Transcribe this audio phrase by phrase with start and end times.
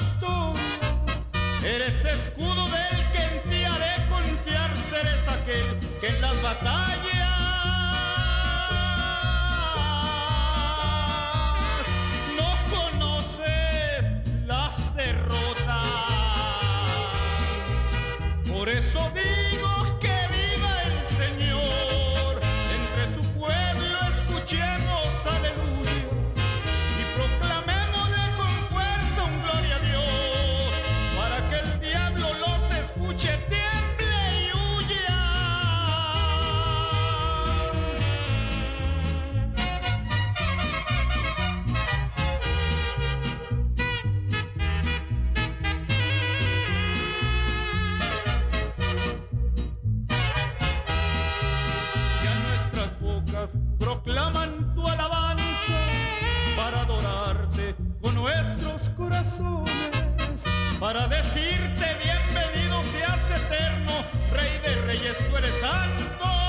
[0.00, 0.62] victoria.
[1.62, 7.19] Eres escudo del que en ti haré confiar, eres aquel que en las batallas
[60.78, 66.39] para decirte bienvenido seas eterno, Rey de Reyes, tú eres santo.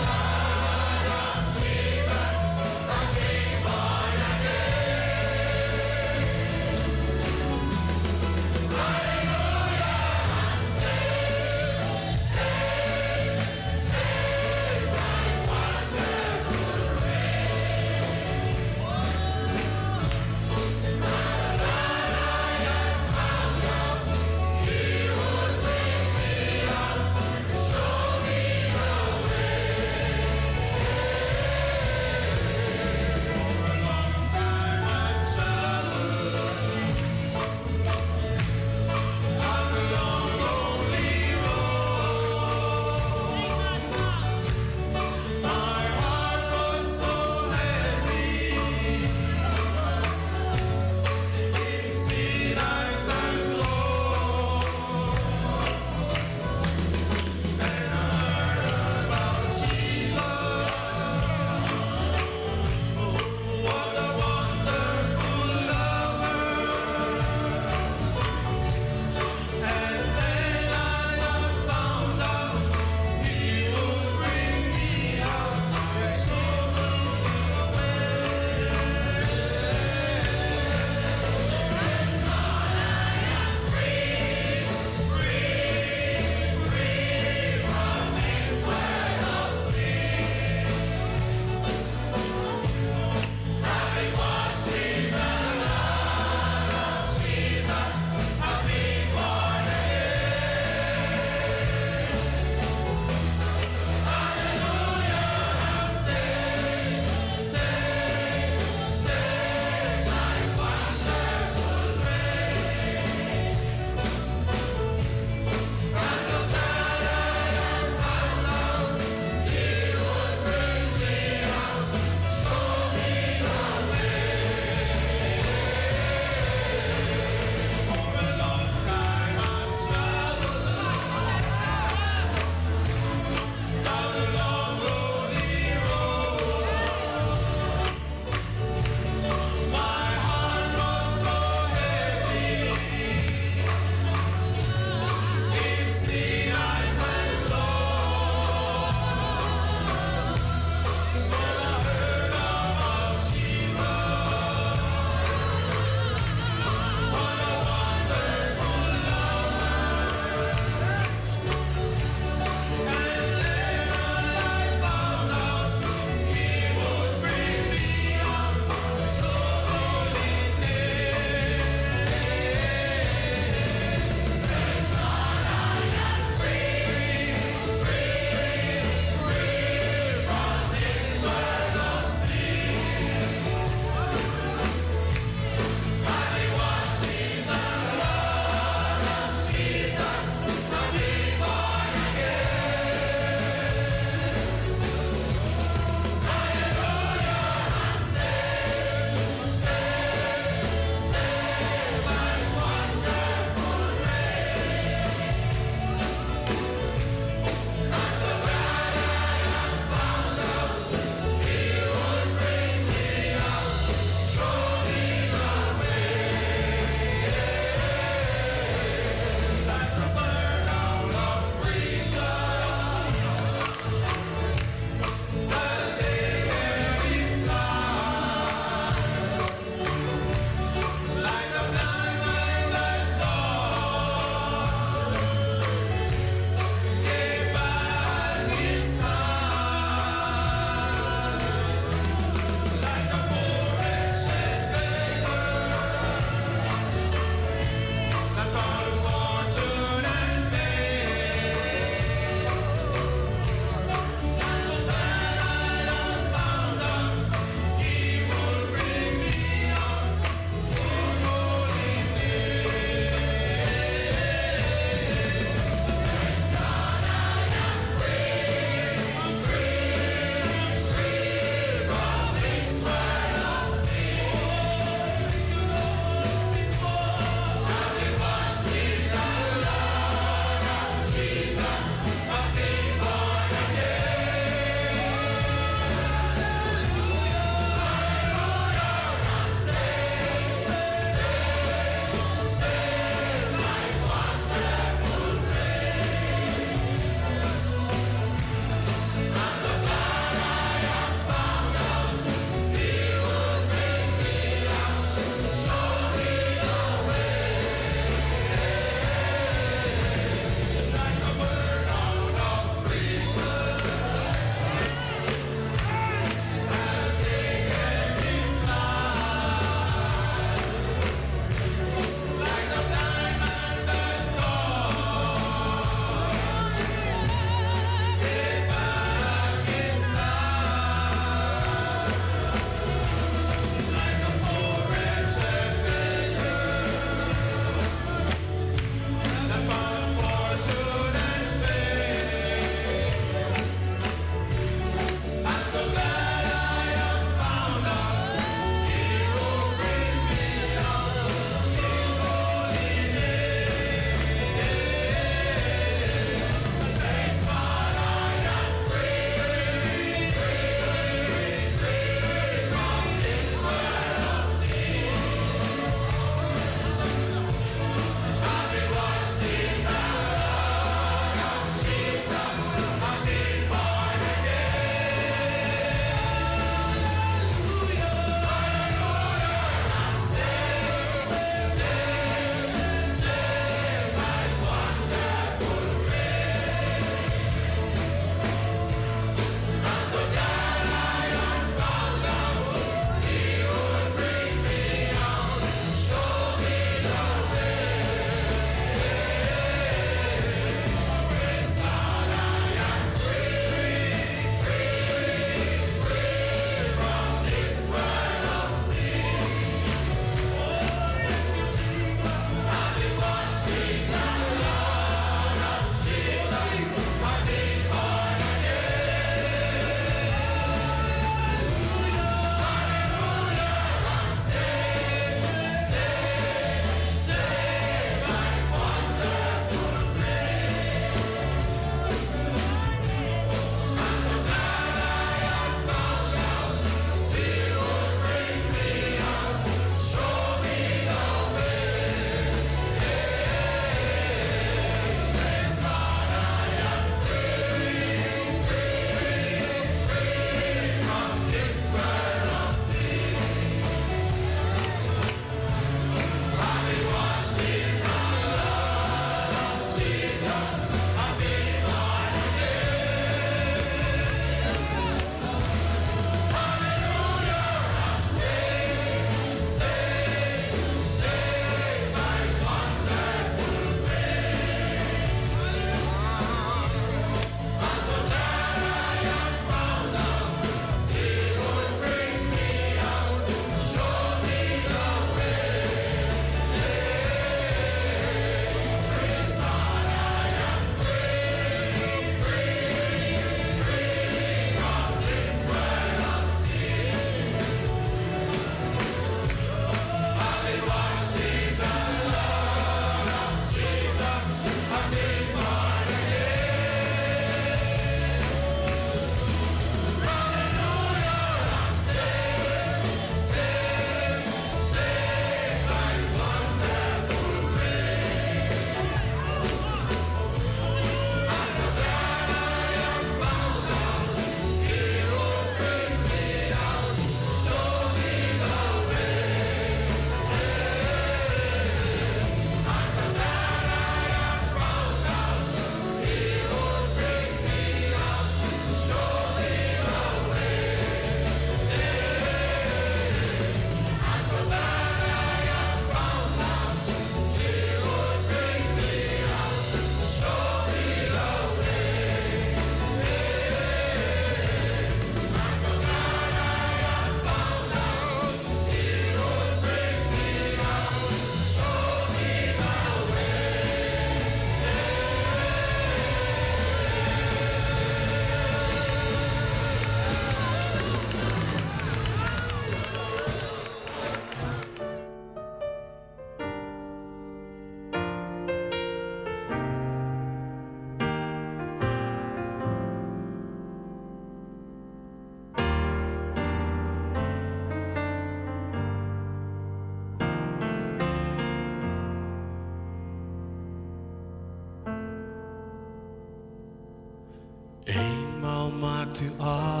[599.33, 600.00] to us.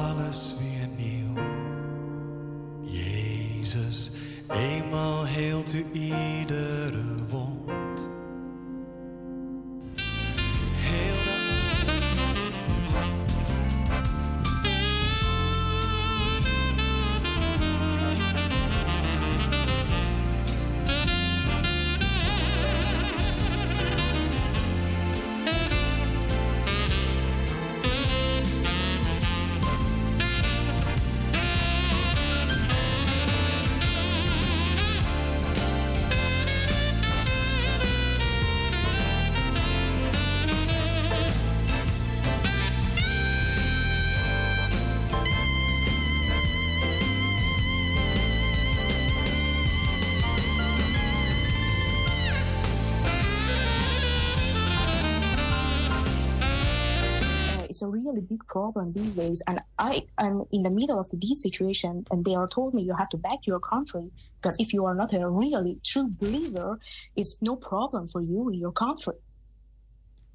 [57.81, 59.41] It's a really big problem these days.
[59.47, 62.95] And I am in the middle of this situation, and they are told me you
[62.95, 66.79] have to back your country because if you are not a really true believer,
[67.15, 69.15] it's no problem for you in your country.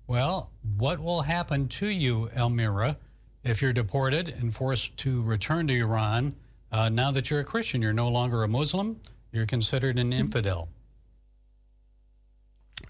[0.07, 2.97] Well, what will happen to you, Elmira,
[3.45, 6.35] if you're deported and forced to return to Iran?
[6.73, 9.01] Uh, now that you're a Christian, you're no longer a Muslim,
[9.33, 10.69] you're considered an infidel.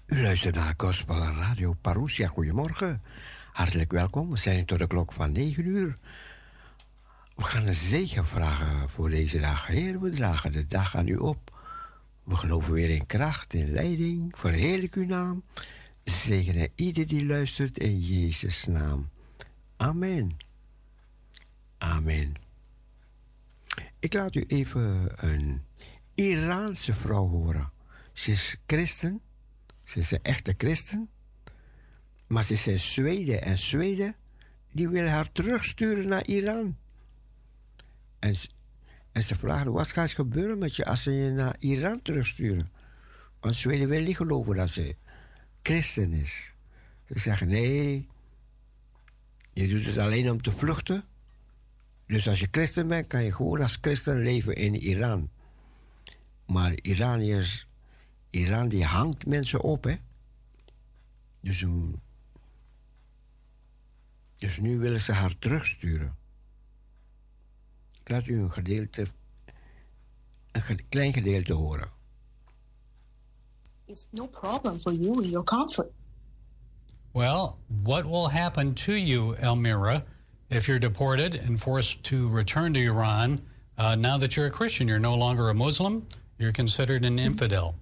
[0.07, 2.27] U luistert naar Gospel Radio Parousia.
[2.27, 3.01] Goedemorgen.
[3.57, 4.29] Hartelijk welkom.
[4.29, 5.97] We zijn tot de klok van 9 uur.
[7.35, 9.67] We gaan een zegen vragen voor deze dag.
[9.67, 11.61] Heer, we dragen de dag aan u op.
[12.23, 14.33] We geloven weer in kracht, in leiding.
[14.37, 15.43] Verheerlijk uw naam.
[16.03, 19.09] Zegenen ieder die luistert in Jezus' naam.
[19.77, 20.37] Amen.
[21.77, 22.33] Amen.
[23.99, 25.61] Ik laat u even een
[26.15, 27.71] Iraanse vrouw horen.
[28.13, 29.21] Ze is christen.
[29.83, 31.09] Ze is een echte christen.
[32.27, 33.41] Maar ze in Zweden.
[33.41, 34.15] En Zweden,
[34.71, 36.77] die wil haar terugsturen naar Iran.
[38.19, 38.35] En,
[39.11, 42.69] en ze vragen, wat gaat er gebeuren met je als ze je naar Iran terugsturen?
[43.39, 44.95] Want Zweden wil niet geloven dat ze
[45.61, 46.53] christen is.
[47.07, 48.07] Ze zeggen, nee,
[49.53, 51.03] je doet het alleen om te vluchten.
[52.07, 55.29] Dus als je christen bent, kan je gewoon als christen leven in Iran.
[56.45, 57.67] Maar Iraniërs,
[58.29, 59.95] Iran die hangt mensen op, hè.
[61.41, 62.01] Dus, um,
[64.37, 66.15] dus nu willen ze haar terugsturen.
[68.01, 69.07] Ik laat u een gedeelte,
[70.51, 71.89] een ge- klein gedeelte horen.
[73.85, 75.85] It's no problem for you in your country.
[77.11, 80.03] Well, what will happen to you, Elmira,
[80.47, 83.39] if you're deported and forced to return to Iran?
[83.77, 86.05] Uh, now that you're a Christian, you're no longer a Muslim,
[86.37, 87.75] you're considered an infidel.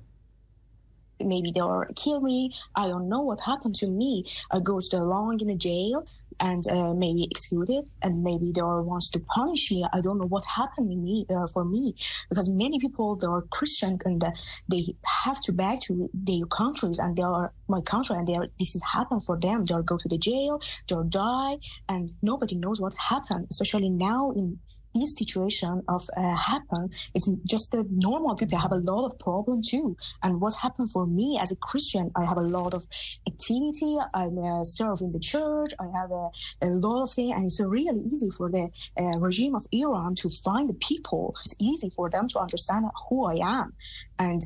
[1.20, 2.52] maybe they'll kill me.
[2.76, 4.26] I don't know what happened to me.
[4.52, 6.06] I go too long in a jail
[6.40, 9.86] and uh, maybe executed, and maybe they wants to punish me.
[9.92, 11.96] I don't know what happened me uh, for me
[12.30, 14.32] because many people they are Christian and uh,
[14.70, 14.96] they
[15.26, 18.74] have to back to their countries and they are my country and they are this
[18.74, 19.66] has happened for them.
[19.66, 23.48] They'll go to the jail, they'll die, and nobody knows what happened.
[23.52, 24.60] Especially now in
[24.96, 29.62] this situation of uh, happen, it's just the normal people have a lot of problem
[29.68, 29.96] too.
[30.24, 32.86] And what happened for me as a Christian, I have a lot of
[33.28, 33.98] activity.
[34.14, 35.72] I'm uh, serve in the church.
[35.80, 36.30] I have a,
[36.62, 40.30] a lot of things, and it's really easy for the uh, regime of Iran to
[40.44, 41.36] find the people.
[41.44, 43.74] It's easy for them to understand who I am,
[44.20, 44.42] and.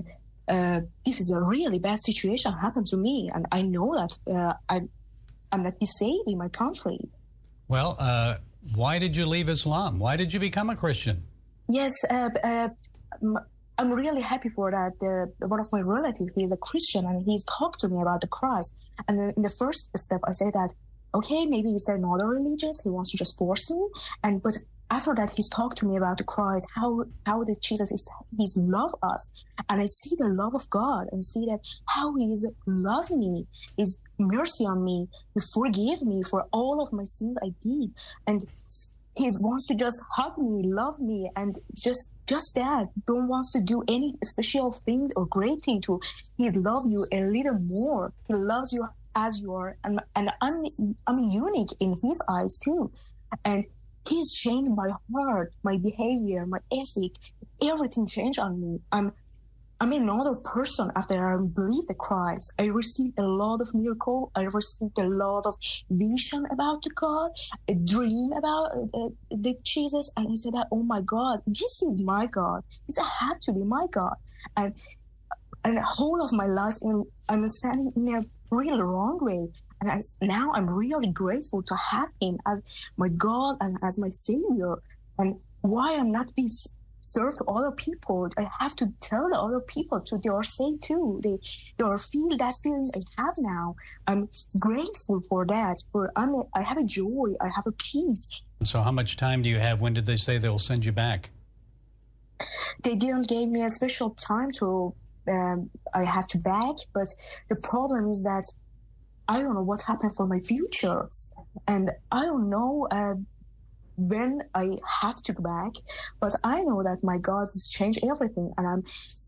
[0.51, 4.53] Uh, this is a really bad situation happened to me, and I know that uh,
[4.67, 4.89] I'm,
[5.51, 6.97] I'm not in my country.
[7.67, 8.37] Well, uh,
[8.75, 9.99] why did you leave Islam?
[9.99, 11.23] Why did you become a Christian?
[11.69, 12.69] Yes, uh, uh,
[13.77, 14.99] I'm really happy for that.
[14.99, 18.21] The, one of my relatives, he is a Christian, and he's talked to me about
[18.21, 18.75] the Christ.
[19.07, 20.73] And in the first step, I say that,
[21.13, 22.81] okay, maybe it's another religious.
[22.83, 23.87] He wants to just force me.
[24.23, 24.53] And but
[24.91, 28.55] after that, he's talked to me about the Christ, how how that Jesus is He's
[28.57, 29.31] love us,
[29.69, 33.45] and I see the love of God, and see that how He is love me,
[33.77, 37.91] is mercy on me, He forgive me for all of my sins I did,
[38.27, 38.41] and
[39.19, 42.87] he wants to just hug me, love me, and just just that.
[43.05, 45.99] Don't wants to do any special things or great thing to.
[46.37, 48.13] He love you a little more.
[48.27, 50.55] He loves you as you are, and and I'm
[51.07, 52.91] I'm unique in his eyes too,
[53.43, 53.65] and
[54.09, 57.13] he's changed my heart, my behavior, my ethic,
[57.63, 58.79] everything changed on me.
[58.91, 59.13] I'm
[59.81, 62.53] I'm another person after I believe the Christ.
[62.59, 64.29] I received a lot of miracle.
[64.35, 65.55] I received a lot of
[65.89, 67.31] vision about the God,
[67.69, 72.01] a dream about uh, the Jesus, and I said that, oh my God, this is
[72.01, 72.61] my God.
[72.87, 74.15] This had to be my God,
[74.57, 74.73] and
[75.63, 79.47] and the whole of my life, in, I'm standing in a really wrong way.
[79.81, 82.59] And I, now I'm really grateful to have him as
[82.97, 84.75] my God and as my Savior.
[85.17, 86.49] And why I'm not being
[87.01, 90.83] served to other people, I have to tell the other people to they are saved
[90.83, 91.19] too.
[91.23, 91.39] They
[91.77, 93.75] they are feel that feeling I have now.
[94.07, 95.77] I'm grateful for that.
[95.93, 97.35] But I'm a, I have a joy.
[97.39, 98.29] I have a peace.
[98.63, 99.79] So, how much time do you have?
[99.81, 101.29] When did they say they'll send you back?
[102.83, 104.93] they didn't give me a special time to
[105.27, 107.07] um, I have to back, but
[107.49, 108.45] the problem is that
[109.29, 111.07] I don't know what happened for my future,
[111.67, 113.13] and I don't know uh,
[113.95, 115.73] when I have to go back.
[116.19, 118.83] But I know that my God has changed everything, and I'm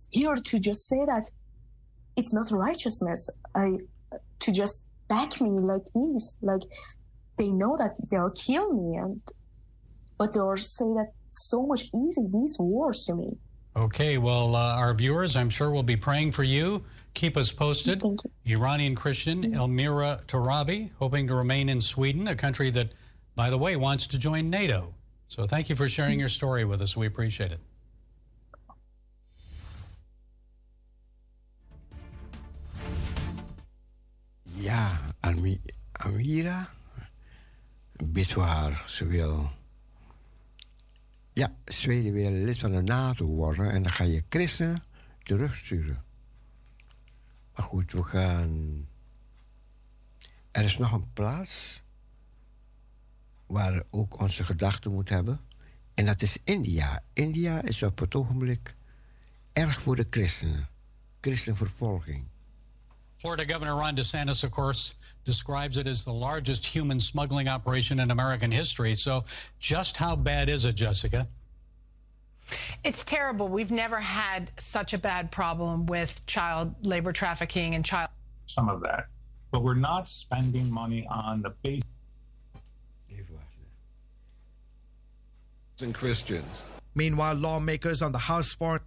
[0.09, 1.25] here to just say that
[2.17, 3.29] it's not righteousness.
[3.55, 3.77] I
[4.39, 6.63] to just back me like this, like
[7.37, 9.21] they know that they'll kill me, and
[10.17, 13.37] but they'll say that so much easy these words to me.
[13.75, 16.83] Okay, well, uh, our viewers, I'm sure, will be praying for you.
[17.13, 18.03] Keep us posted.
[18.45, 19.55] Iranian Christian mm-hmm.
[19.55, 22.93] Elmira Tarabi, hoping to remain in Sweden, a country that,
[23.35, 24.93] by the way, wants to join NATO.
[25.27, 26.97] So thank you for sharing your story with us.
[26.97, 27.59] We appreciate it.
[34.55, 36.69] Ja, Ami- Amira
[38.03, 38.83] bidt voor haar.
[38.87, 39.51] Ze wil.
[41.33, 44.83] Ja, Zweden wil lid van de NATO worden en dan ga je christenen
[45.23, 46.03] terugsturen.
[47.61, 48.87] Goed, we gaan.
[50.51, 51.81] Er is nog een plaats
[53.45, 55.39] waar we ook onze gedachten moeten hebben.
[55.93, 57.03] En dat is India.
[57.13, 58.75] India is op het ogenblik
[59.53, 60.69] erg voor de christenen.
[61.21, 62.23] Christenvervolging.
[63.15, 64.93] Florida Governor Ron DeSantis, of course,
[65.23, 68.95] describes it as the largest human smuggling operation in American history.
[68.95, 69.23] So,
[69.59, 71.27] just how bad is it, Jessica?
[72.83, 73.47] It's terrible.
[73.47, 78.09] We've never had such a bad problem with child labor trafficking and child
[78.45, 79.07] some of that.
[79.51, 81.85] But we're not spending money on the basic
[85.81, 86.61] and Christians.
[86.93, 88.81] Meanwhile, lawmakers on the House floor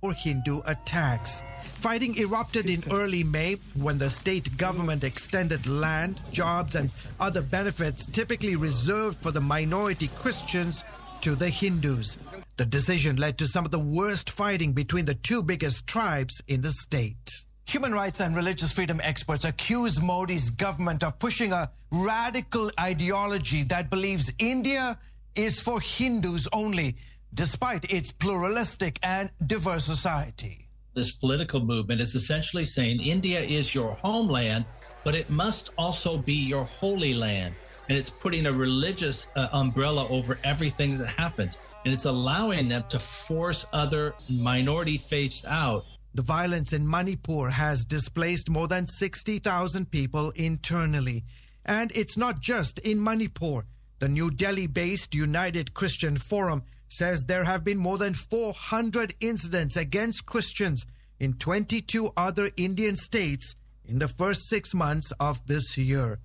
[0.00, 1.42] for Hindu attacks.
[1.80, 8.06] Fighting erupted in early May when the state government extended land, jobs, and other benefits
[8.06, 10.84] typically reserved for the minority Christians
[11.22, 12.18] to the Hindus.
[12.56, 16.62] The decision led to some of the worst fighting between the two biggest tribes in
[16.62, 17.44] the state.
[17.66, 23.90] Human rights and religious freedom experts accuse Modi's government of pushing a radical ideology that
[23.90, 24.98] believes India
[25.34, 26.96] is for Hindus only,
[27.32, 30.68] despite its pluralistic and diverse society.
[30.94, 34.64] This political movement is essentially saying India is your homeland,
[35.02, 37.56] but it must also be your holy land.
[37.88, 41.58] And it's putting a religious uh, umbrella over everything that happens.
[41.84, 45.84] And it's allowing them to force other minority faiths out.
[46.14, 51.24] The violence in Manipur has displaced more than 60,000 people internally.
[51.64, 53.66] And it's not just in Manipur.
[53.98, 59.76] The New Delhi based United Christian Forum says there have been more than 400 incidents
[59.76, 60.86] against Christians
[61.18, 66.18] in 22 other Indian states in the first six months of this year.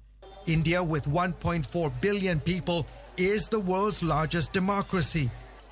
[0.45, 2.85] India, with 1.4 billion people,
[3.17, 5.29] is the world's largest democracy.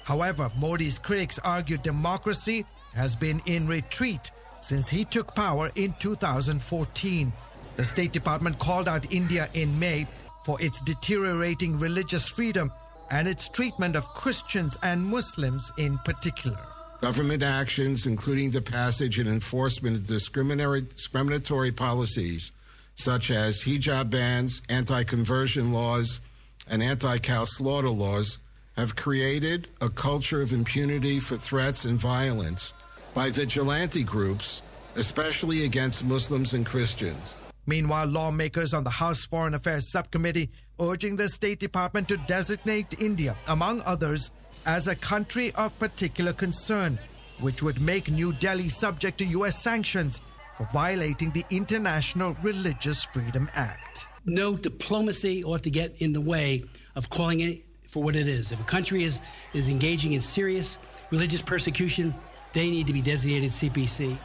[0.08, 7.34] However, Modi's critics argue democracy has been in retreat since he took power in 2014.
[7.76, 10.08] The State Department called out India in May
[10.46, 12.72] for its deteriorating religious freedom
[13.12, 16.65] and its treatment of Christians and Muslims in particular.
[17.02, 22.54] Government actions, including the passage and enforcement of discriminatory, policies
[22.96, 26.22] such as hijab bans, anti conversion laws,
[26.65, 28.39] and anti cow slaughter laws,
[28.77, 32.73] have created a culture of impunity for threats and violence
[33.13, 34.61] by vigilante groups,
[34.95, 37.33] especially against Muslims and Christians.
[37.65, 43.35] Meanwhile, lawmakers on the House Foreign Affairs Subcommittee urging the State Department to designate India,
[43.47, 44.31] among others,
[44.65, 46.99] as a country of particular concern,
[47.39, 49.61] which would make New Delhi subject to U.S.
[49.61, 50.21] sanctions
[50.55, 54.07] for violating the International Religious Freedom Act.
[54.25, 56.63] No diplomacy ought to get in the way
[56.95, 57.66] of calling it
[57.97, 58.51] for what it is.
[58.51, 59.21] If a country is,
[59.55, 60.77] is engaging in serious
[61.10, 62.13] religious persecution,
[62.53, 64.15] they need to be designated CPC.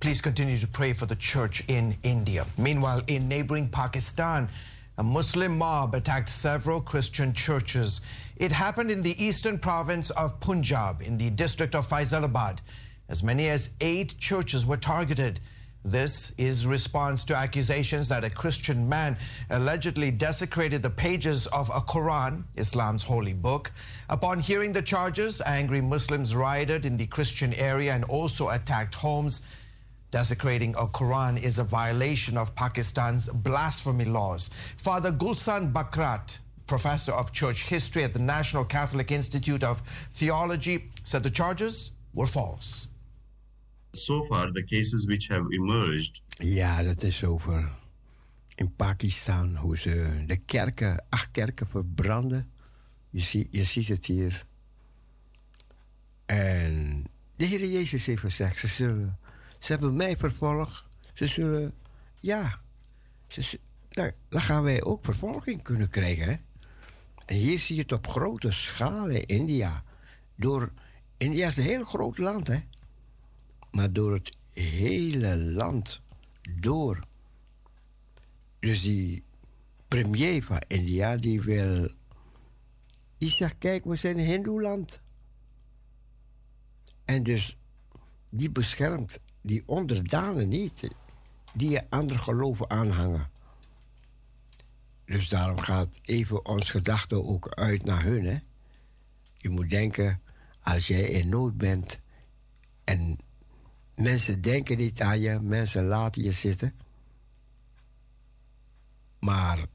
[0.00, 2.46] Please continue to pray for the church in India.
[2.56, 4.48] Meanwhile, in neighboring Pakistan,
[4.96, 8.00] a Muslim mob attacked several Christian churches.
[8.36, 12.60] It happened in the eastern province of Punjab, in the district of Faisalabad.
[13.10, 15.40] As many as eight churches were targeted.
[15.90, 19.16] This is response to accusations that a Christian man
[19.48, 23.72] allegedly desecrated the pages of a Quran, Islam's holy book.
[24.10, 29.40] Upon hearing the charges, angry Muslims rioted in the Christian area and also attacked homes.
[30.10, 34.50] Desecrating a Quran is a violation of Pakistan's blasphemy laws.
[34.76, 39.80] Father Gulsan Bakrat, professor of church history at the National Catholic Institute of
[40.12, 42.88] Theology, said the charges were false.
[44.04, 47.76] So far, the cases which have emerged Ja, dat is over
[48.54, 52.50] in Pakistan hoe ze de kerken, acht kerken verbranden.
[53.10, 54.46] Je, zie, je ziet het hier.
[56.26, 57.04] En
[57.36, 59.18] de Heer Jezus heeft gezegd, ze zullen,
[59.58, 60.84] ze hebben mij vervolgd.
[61.14, 61.74] Ze zullen,
[62.20, 62.60] ja,
[63.26, 66.24] ze, nou, dan gaan wij ook vervolging kunnen krijgen.
[66.24, 66.36] Hè?
[67.26, 69.84] En hier zie je het op grote schaal in India.
[70.36, 70.72] Door,
[71.16, 72.58] India is een heel groot land, hè.
[73.78, 76.00] Maar door het hele land
[76.60, 77.06] door.
[78.58, 79.22] Dus die
[79.88, 81.90] premier van India, die wil...
[83.18, 85.00] Die zegt, kijk, we zijn een hindoeland.
[87.04, 87.58] En dus,
[88.28, 90.88] die beschermt die onderdanen niet.
[91.54, 93.30] Die andere geloven aanhangen.
[95.04, 98.38] Dus daarom gaat even ons gedachte ook uit naar hun, hè.
[99.36, 100.22] Je moet denken,
[100.62, 102.00] als jij in nood bent...
[102.84, 103.18] en
[103.98, 106.74] mensen denken niet aan je, mensen laten je zitten...
[109.18, 109.66] Maar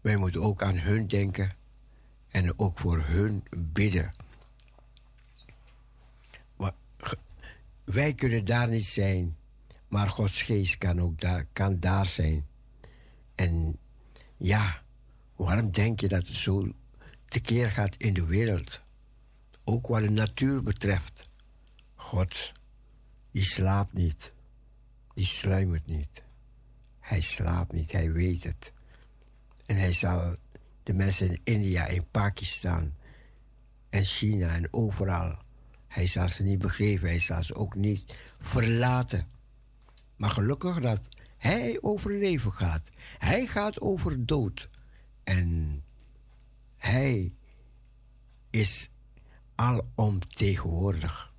[0.00, 1.50] wij moeten ook aan hun denken
[2.28, 4.12] en ook voor hun bidden.
[7.84, 9.36] Wij kunnen daar niet zijn,
[9.88, 12.46] maar Gods geest kan ook daar, kan daar zijn.
[13.34, 13.78] En
[14.36, 14.82] ja,
[15.36, 16.72] waarom denk je dat het zo
[17.24, 18.80] tekeer gaat in de wereld?
[19.64, 21.30] Ook wat de natuur betreft.
[22.12, 22.52] God,
[23.30, 24.32] die slaapt niet,
[25.14, 26.22] die sluimert niet.
[27.00, 28.72] Hij slaapt niet, hij weet het.
[29.66, 30.36] En hij zal
[30.82, 32.92] de mensen in India, in Pakistan
[33.90, 35.38] en China en overal,
[35.88, 39.26] hij zal ze niet begeven, hij zal ze ook niet verlaten.
[40.16, 42.90] Maar gelukkig dat hij over leven gaat.
[43.18, 44.68] Hij gaat over dood.
[45.24, 45.82] En
[46.76, 47.34] hij
[48.50, 48.90] is
[49.54, 51.31] alomtegenwoordig.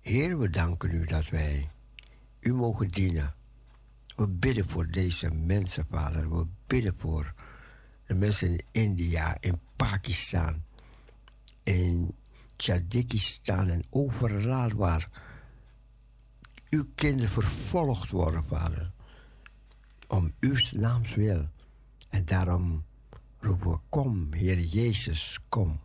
[0.00, 1.70] Heer, we danken u dat wij
[2.40, 3.34] u mogen dienen.
[4.16, 6.36] We bidden voor deze mensen, vader.
[6.38, 7.34] We bidden voor
[8.06, 10.62] de mensen in India, in Pakistan,
[11.62, 12.14] in
[12.56, 15.08] Tajikistan en overal waar
[16.70, 18.92] uw kinderen vervolgd worden, vader.
[20.08, 21.48] Om uw naams wil.
[22.08, 22.84] En daarom
[23.38, 25.80] roepen we, kom, Heer Jezus, kom.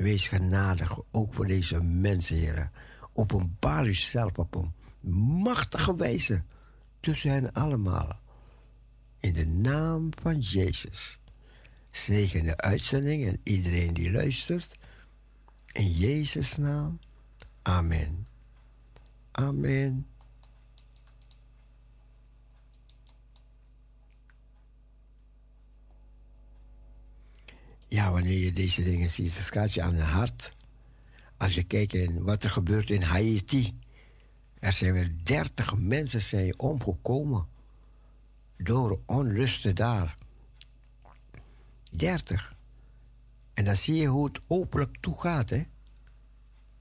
[0.00, 2.70] Wees genadig, ook voor deze mensen, Heer.
[3.12, 4.72] Openbaar uzelf op een
[5.42, 6.42] machtige wijze
[7.00, 8.20] tussen hen allemaal.
[9.18, 11.18] In de naam van Jezus.
[11.90, 14.78] Zegen de uitzending en iedereen die luistert.
[15.72, 16.98] In Jezus' naam.
[17.62, 18.26] Amen.
[19.30, 20.06] Amen.
[27.90, 30.56] Ja, wanneer je deze dingen ziet, dan je aan het hart.
[31.36, 33.78] Als je kijkt in wat er gebeurt in Haiti.
[34.58, 37.46] Er zijn weer 30 mensen zijn omgekomen
[38.56, 40.16] door onlusten daar.
[41.92, 42.54] 30.
[43.54, 45.62] En dan zie je hoe het openlijk toegaat, hè.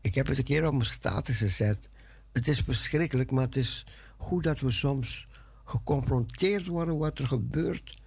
[0.02, 1.90] Ik heb het een keer op mijn status gezet.
[2.32, 3.86] Het is verschrikkelijk, maar het is
[4.18, 5.28] goed dat we soms
[5.66, 8.02] geconfronteerd worden wat er gebeurt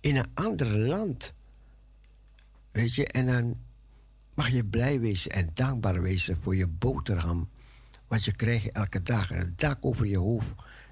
[0.00, 1.34] in een ander land.
[2.76, 3.56] Weet je, en dan
[4.34, 7.48] mag je blij wezen en dankbaar wezen voor je boterham.
[8.06, 9.30] Wat je krijgt elke dag.
[9.30, 10.48] Een dak over je hoofd.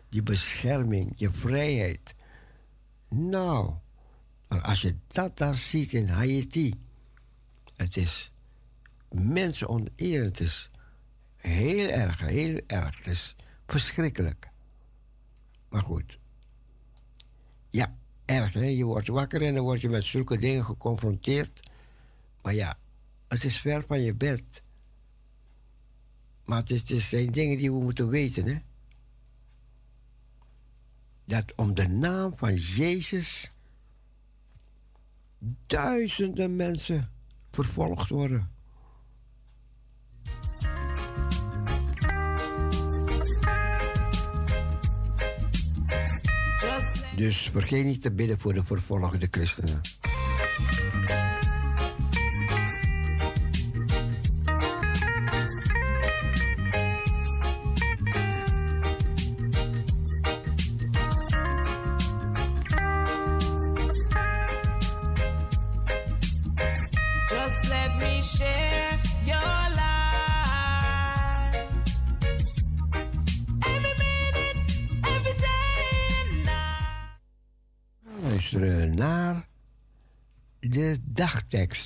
[0.09, 2.15] Je bescherming, je vrijheid.
[3.09, 3.75] Nou,
[4.49, 6.75] als je dat daar ziet in Haiti.
[7.75, 8.33] Het is
[9.09, 10.39] mensenonterend.
[10.39, 10.71] Het is
[11.37, 12.97] heel erg, heel erg.
[12.97, 14.49] Het is verschrikkelijk.
[15.69, 16.19] Maar goed.
[17.69, 18.67] Ja, erg hè.
[18.67, 21.73] Je wordt wakker en dan word je met zulke dingen geconfronteerd.
[22.45, 22.79] Maar ja,
[23.29, 24.63] het is ver van je bed.
[26.45, 28.59] Maar het, is, het zijn dingen die we moeten weten, hè.
[31.25, 33.53] Dat om de naam van Jezus
[35.67, 37.11] duizenden mensen
[37.51, 38.51] vervolgd worden.
[47.17, 49.81] Dus vergeet niet te bidden voor de vervolgde christenen.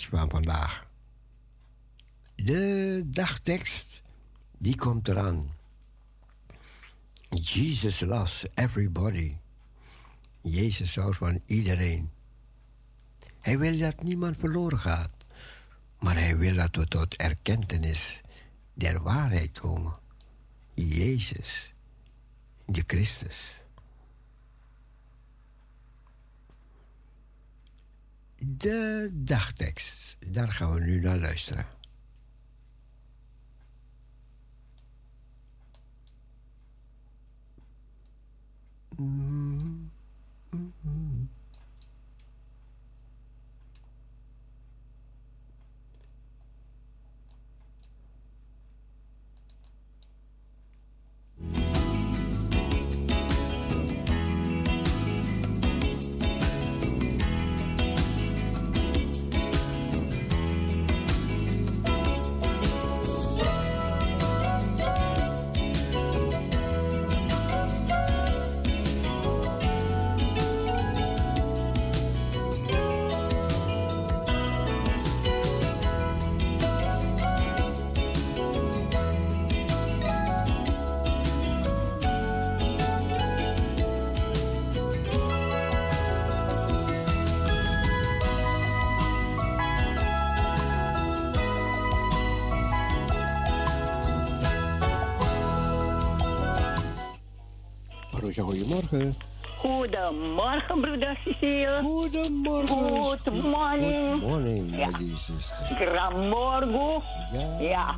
[0.08, 0.86] Van vandaag.
[2.34, 4.02] De dagtekst,
[4.58, 5.56] die komt eraan.
[7.28, 9.36] Jesus loves everybody.
[10.40, 12.10] Jezus houdt van iedereen.
[13.40, 15.18] Hij wil dat niemand verloren gaat.
[15.98, 18.20] Maar hij wil dat we tot erkentenis
[18.74, 19.96] der waarheid komen.
[20.74, 21.72] Jezus,
[22.66, 23.57] de Christus.
[28.40, 31.66] De dagtekst, daar gaan we nu naar luisteren.
[38.96, 39.66] Marusha,
[98.82, 99.14] goedemorgen.
[99.58, 101.80] Goedemorgen, broeder Cecile.
[101.82, 103.18] Goedemorgen.
[103.24, 104.20] Good morning.
[104.20, 104.86] Good morning, Ja.
[104.90, 105.76] my dear sister.
[105.76, 107.02] Gramorgo.
[107.32, 107.58] Ja.
[107.60, 107.96] ja.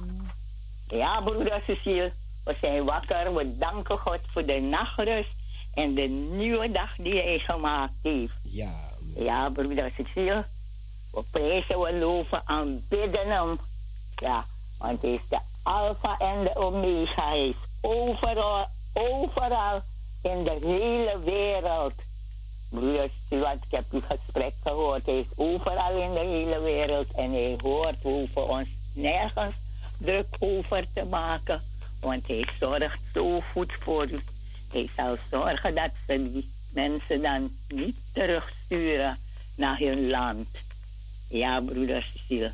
[0.89, 2.13] Ja, broeder Cecile.
[2.45, 3.35] We zijn wakker.
[3.35, 5.31] We danken God voor de nachtrust
[5.75, 6.03] en de
[6.37, 8.35] nieuwe dag die hij gemaakt heeft.
[8.43, 8.73] Ja.
[9.17, 10.45] Ja, broeder Cecile.
[11.13, 13.59] We prijzen, we loven, aanbidden hem.
[14.17, 14.45] Ja,
[14.79, 17.29] want hij is de Alpha en de Omega.
[17.29, 19.81] Hij is overal, overal
[20.23, 21.93] in de hele wereld.
[22.69, 25.07] Broeder Cecile, want ik heb uw gesprek gehoord.
[25.07, 28.03] Hij is overal in de hele wereld en hij hoort.
[28.03, 29.55] We ons nergens
[29.99, 31.63] druk over te maken.
[32.01, 34.21] Want hij zorgt zo goed voor u.
[34.73, 39.19] Hij zal zorgen dat ze die mensen dan niet terugsturen
[39.55, 40.49] naar hun land.
[41.29, 42.53] Ja, broeder Cecile.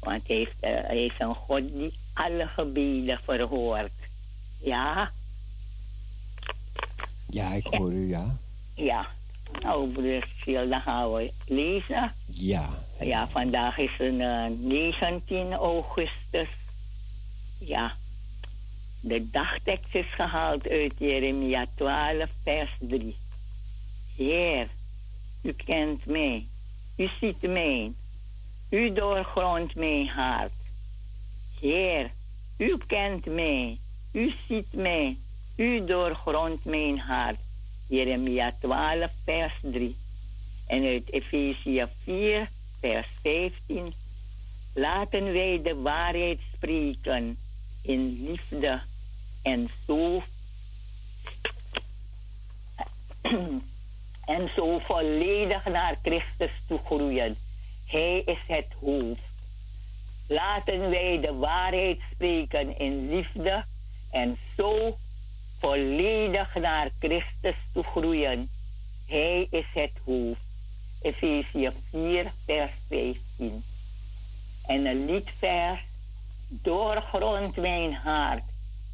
[0.00, 3.92] Want hij, heeft, eh, hij is een God die alle gebeden verhoort.
[4.60, 5.10] Ja,
[7.30, 8.36] Ja, ik hoor u, ja.
[8.74, 9.06] ja.
[9.62, 12.12] Nou, Cecile, dan gaan we lezen.
[12.26, 12.70] Ja.
[13.00, 16.48] Ja, vandaag is een eh, 19 augustus.
[17.58, 17.92] Ja.
[19.00, 23.16] De dagtekst is gehaald uit Jeremia 12, vers 3.
[24.16, 24.68] Heer,
[25.42, 26.46] u kent mij.
[26.96, 27.92] U ziet mij.
[28.70, 30.52] U doorgrondt mijn hart.
[31.60, 32.10] Heer,
[32.56, 33.78] u kent mij.
[34.12, 35.16] U ziet mij.
[35.58, 37.38] U doorgrondt mijn hart.
[37.86, 39.96] Jeremia 12, vers 3.
[40.66, 42.48] En uit Efezië 4,
[42.80, 43.94] vers 15.
[44.74, 47.38] Laten wij de waarheid spreken
[47.82, 48.80] in liefde
[49.42, 50.22] en zo.
[54.34, 57.36] en zo volledig naar Christus toe groeien.
[57.86, 59.22] Hij is het hoofd.
[60.28, 63.64] Laten wij de waarheid spreken in liefde
[64.10, 64.96] en zo
[65.58, 68.48] volledig naar Christus toe groeien.
[69.06, 70.40] Hij is het hoofd.
[71.02, 73.64] Efezië 4, vers 15.
[74.66, 75.80] En een liedvers.
[76.48, 78.42] Doorgrond mijn hart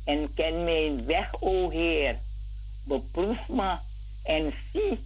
[0.04, 2.18] en ken mijn weg, o Heer.
[2.84, 3.76] Beproef me
[4.22, 4.98] en zie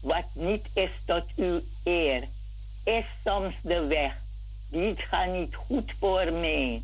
[0.00, 2.24] wat niet is tot uw eer.
[2.84, 4.16] Is soms de weg,
[4.68, 6.82] dit gaat niet goed voor mij.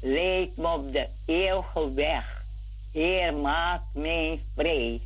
[0.00, 2.37] Leid me op de eeuwige weg.
[2.92, 5.00] Heer, maak mij vrij.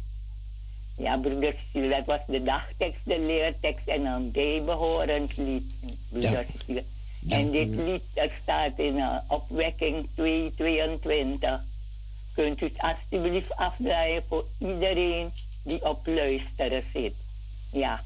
[0.97, 5.65] Ja, broeder Cecile, dat was de dagtekst, de leertekst en een bijbehorend lied.
[6.09, 6.47] Broeder.
[7.29, 11.61] En dit lied dat staat in uh, opwekking 222.
[12.35, 17.15] Kunt u het alstublieft afdraaien voor iedereen die op luisteren zit.
[17.73, 18.03] Ja.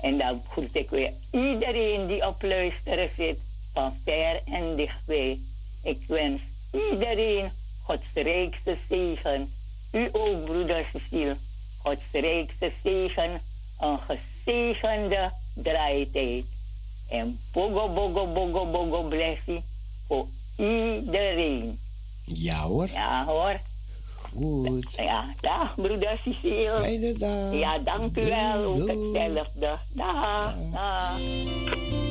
[0.00, 3.38] En dan groet ik weer iedereen die op luisteren zit,
[3.72, 5.38] van ver en dichtbij.
[5.82, 6.40] Ik wens
[6.72, 7.50] iedereen
[7.84, 9.52] Gods rijkste zegen.
[9.92, 11.36] U ook, broeder Cecile.
[11.82, 13.40] Gods rijkste zegen.
[13.80, 16.44] Een gezegende draaitijd.
[17.08, 19.64] En bogo, bogo, bogo, bogo blessie
[20.06, 20.26] voor
[20.56, 21.78] iedereen.
[22.24, 22.88] Ja hoor.
[22.90, 23.60] Ja hoor.
[24.34, 24.92] Goed.
[24.96, 26.78] Ja, dag broeder Cecile.
[26.80, 27.52] Fijne dag.
[27.52, 28.64] Ja, dank u wel.
[28.64, 29.78] Ook hetzelfde.
[29.92, 30.54] Dag.
[30.72, 31.16] dag.
[31.18, 32.03] Doorgrond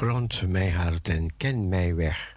[0.00, 2.29] Doorgrond mijn hart en ken mijn weg.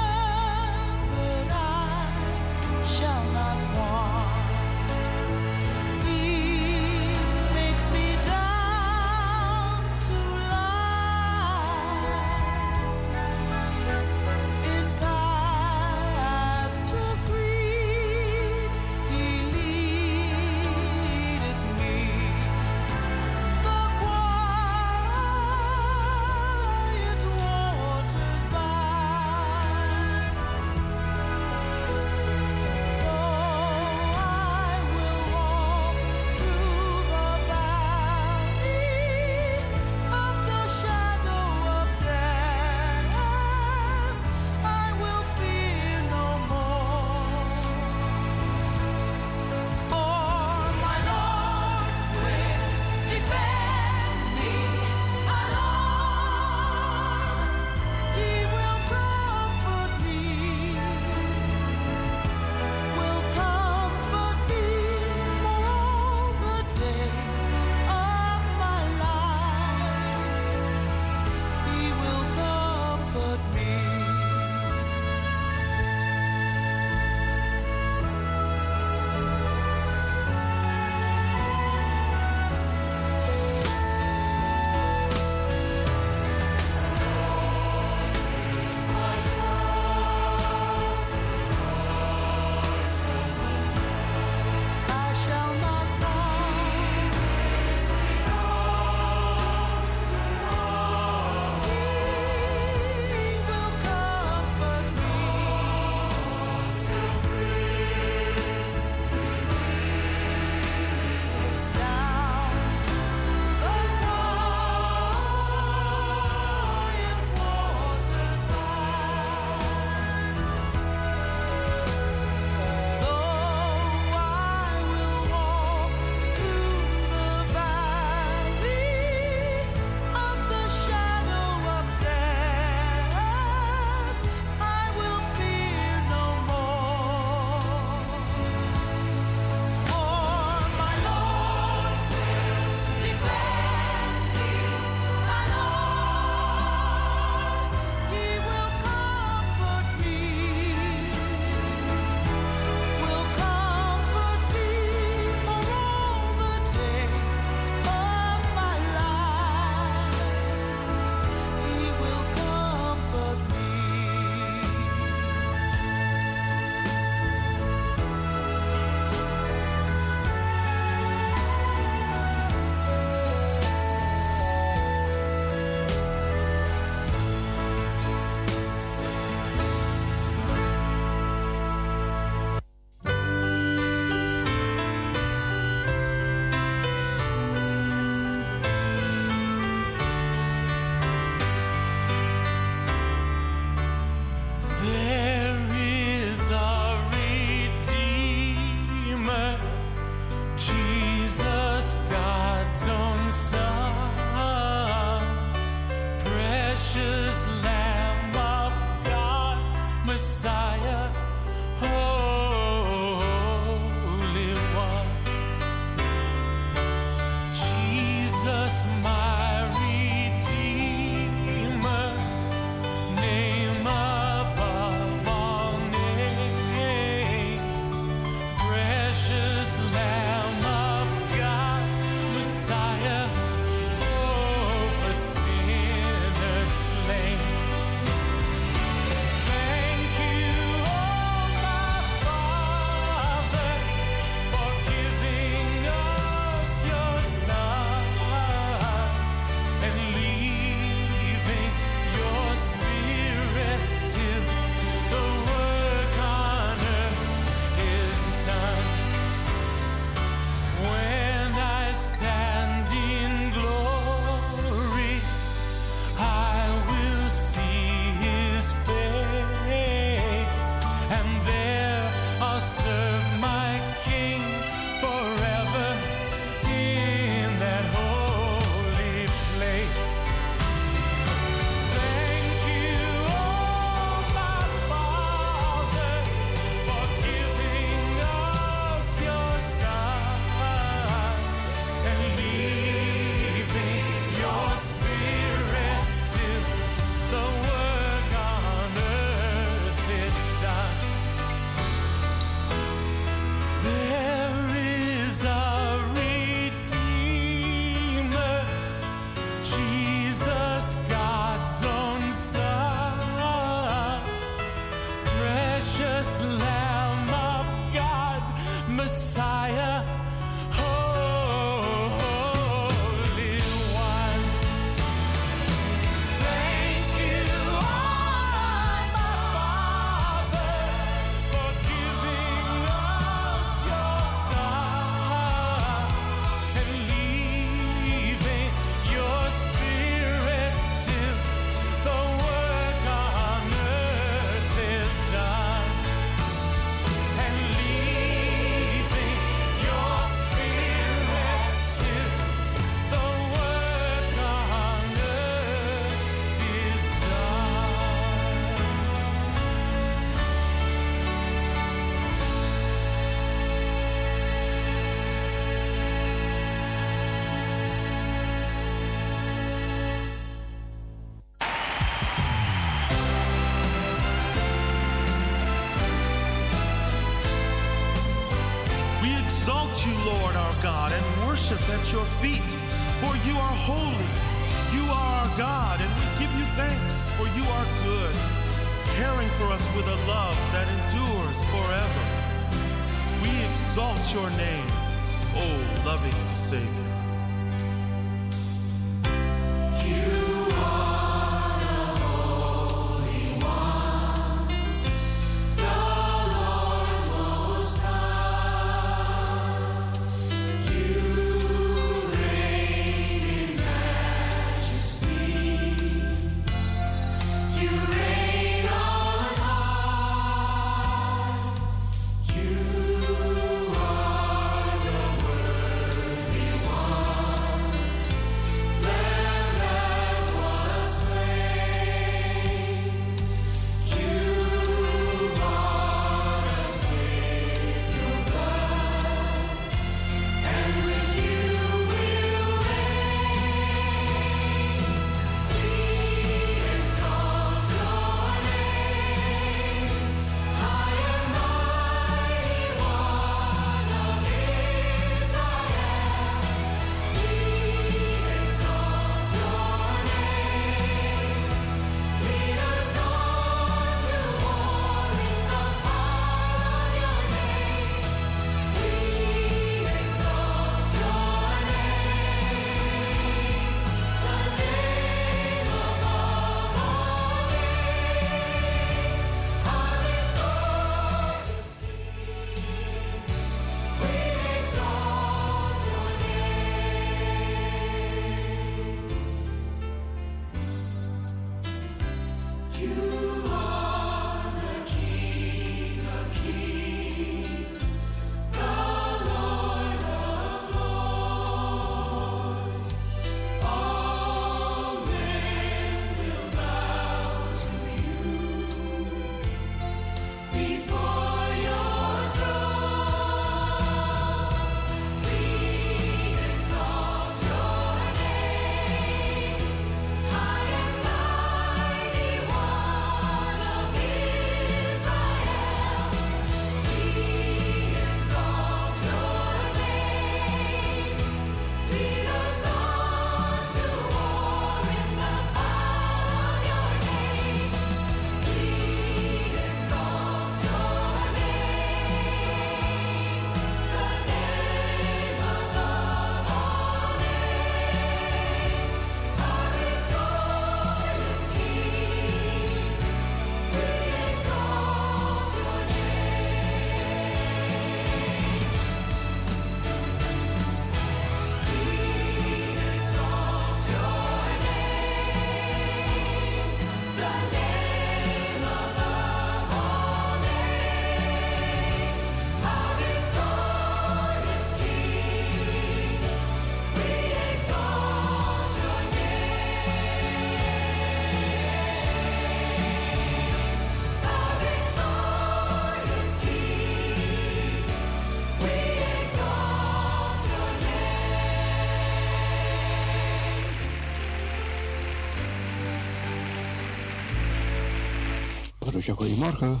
[599.30, 600.00] Goedemorgen.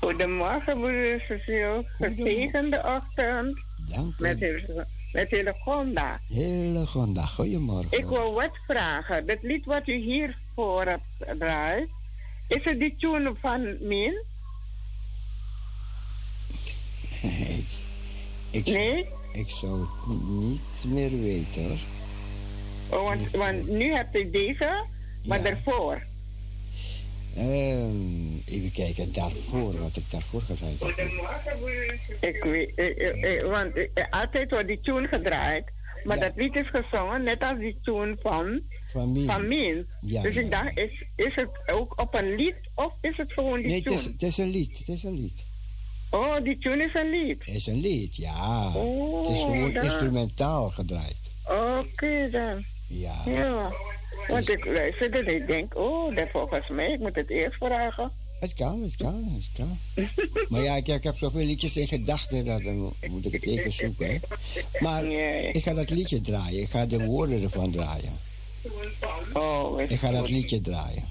[0.00, 1.84] Goedemorgen, broeder Cecile.
[1.98, 3.58] Gezegende ochtend.
[3.88, 6.20] Dank Met, Hil- met Hillegonda.
[6.28, 7.98] Hele gonda, goedemorgen.
[7.98, 9.26] Ik wil wat vragen.
[9.26, 11.88] Dat lied wat u hier voor hebt gedraaid,
[12.48, 14.22] is het die tune van Min?
[17.22, 17.64] ik,
[18.50, 19.06] ik, Nee?
[19.32, 21.78] Ik zou het niet meer weten hoor.
[23.00, 24.84] Oh, want, want nu heb ik deze,
[25.24, 26.02] maar daarvoor.
[27.36, 31.08] Ehm, even kijken, daarvoor, wat ik daarvoor gedaan heb.
[32.20, 33.72] Ik weet, eh, eh, eh, want
[34.10, 35.64] altijd wordt die tune gedraaid,
[36.04, 38.60] maar dat lied is gezongen net als die tune van,
[38.94, 39.14] Van.
[40.00, 40.40] Ja, dus ja.
[40.40, 43.76] ik dacht, is, is het ook op een lied of is het gewoon die Nee,
[43.76, 43.98] het tune?
[43.98, 45.44] is, het is een lied, het is een lied.
[46.10, 47.44] Oh, die tune is een lied.
[47.44, 48.72] Het is een lied, ja.
[48.74, 49.84] Oh, het is gewoon dan.
[49.84, 51.16] instrumentaal gedraaid.
[51.80, 52.64] Oké dan.
[52.86, 53.22] Ja.
[54.28, 58.10] Want ik luisterde en ik denk, oh, dat volgens mij, ik moet het eerst vragen.
[58.40, 59.78] Het kan, het kan, het kan.
[60.48, 63.72] maar ja, ik, ik heb zoveel liedjes in gedachten, dat dan moet ik het even
[63.72, 64.06] zoeken.
[64.06, 64.18] Hè.
[64.80, 65.04] Maar
[65.54, 68.12] ik ga dat liedje draaien, ik ga de woorden ervan draaien.
[69.32, 71.04] Oh, Ik ga dat liedje draaien.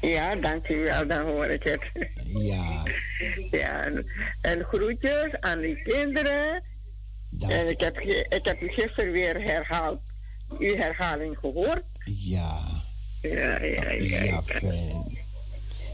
[0.00, 1.82] Ja, dankjewel, dan hoor ik het.
[2.34, 2.82] Ja.
[3.50, 4.06] Ja, en,
[4.40, 6.62] en groetjes aan die kinderen.
[7.48, 10.00] En ik heb, ik heb u gisteren weer herhaald,
[10.58, 11.82] uw herhaling gehoord.
[12.04, 12.60] Ja.
[13.22, 14.22] Ja, ja, ja.
[14.22, 15.18] Ja, fijn.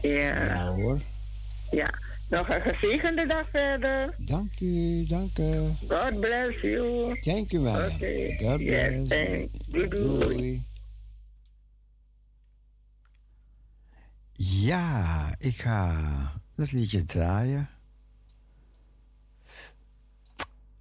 [0.01, 0.43] Ja.
[0.45, 1.01] Ja hoor.
[1.71, 1.93] Ja.
[2.29, 4.15] Nog een gezegende dag verder.
[4.17, 5.69] Dank u, dank u.
[5.87, 7.19] God bless you.
[7.19, 7.75] Thank you, man.
[7.75, 8.35] Oké.
[8.37, 9.47] God Yes, bless.
[9.67, 10.63] Doei, doei.
[14.33, 16.01] Ja, ik ga
[16.55, 17.69] dat liedje draaien.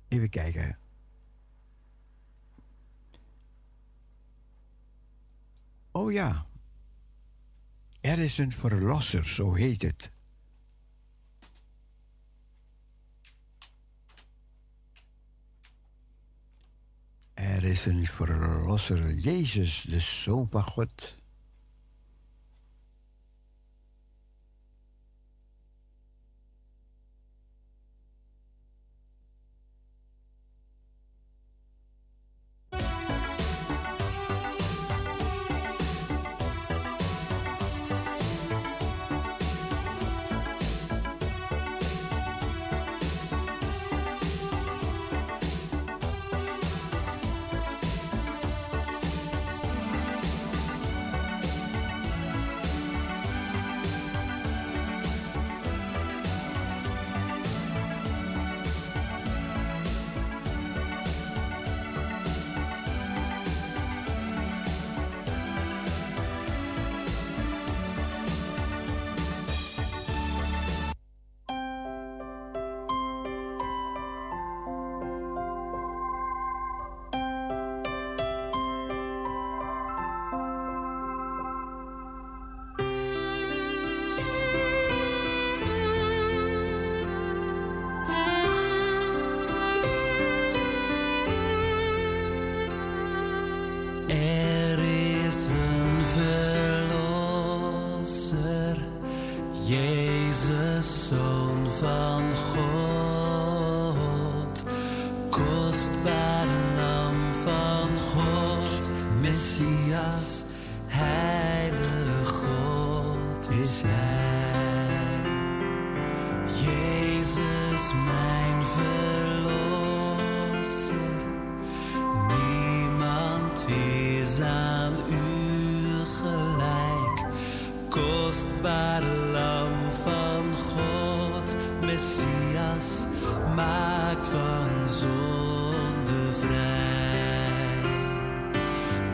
[0.08, 0.78] Even kijken.
[5.92, 6.46] Oh ja.
[8.00, 10.10] Er is een verlosser, zo heet het.
[17.34, 21.19] Er is een verlosser, Jezus, de Zoon van God.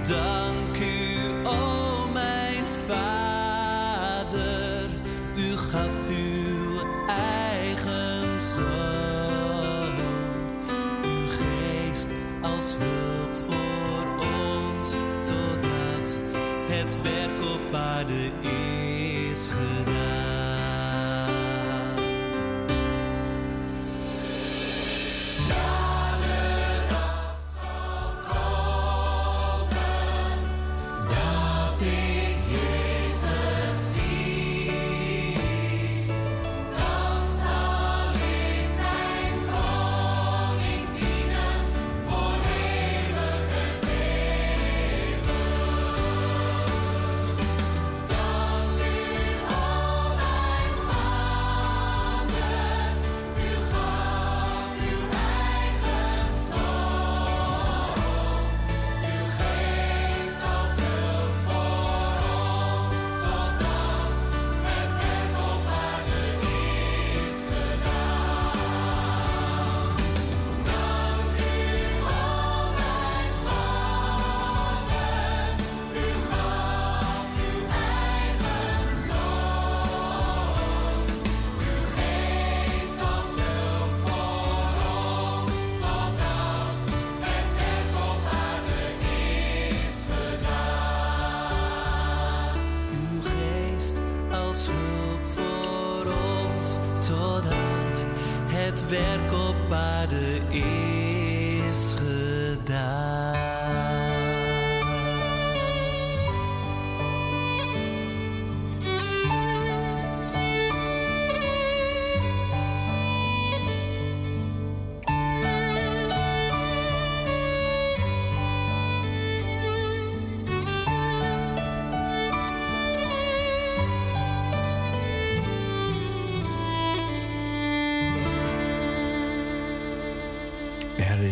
[0.08, 4.88] Dank u, o mijn Vader,
[5.36, 9.94] u gaf uw eigen zoon.
[11.04, 12.08] Uw geest
[12.42, 14.90] als hulp voor ons,
[15.24, 16.20] totdat
[16.68, 18.45] het werk op aarde is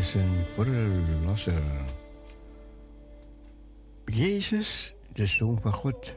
[0.04, 1.62] is een verlosser.
[4.06, 6.14] Jezus, de Zoon van God.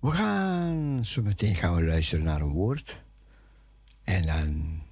[0.00, 3.02] We gaan zo meteen gaan we luisteren naar een woord.
[4.04, 4.82] En dan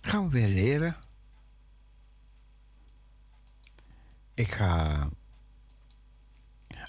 [0.00, 0.96] gaan we weer leren.
[4.34, 5.08] Ik ga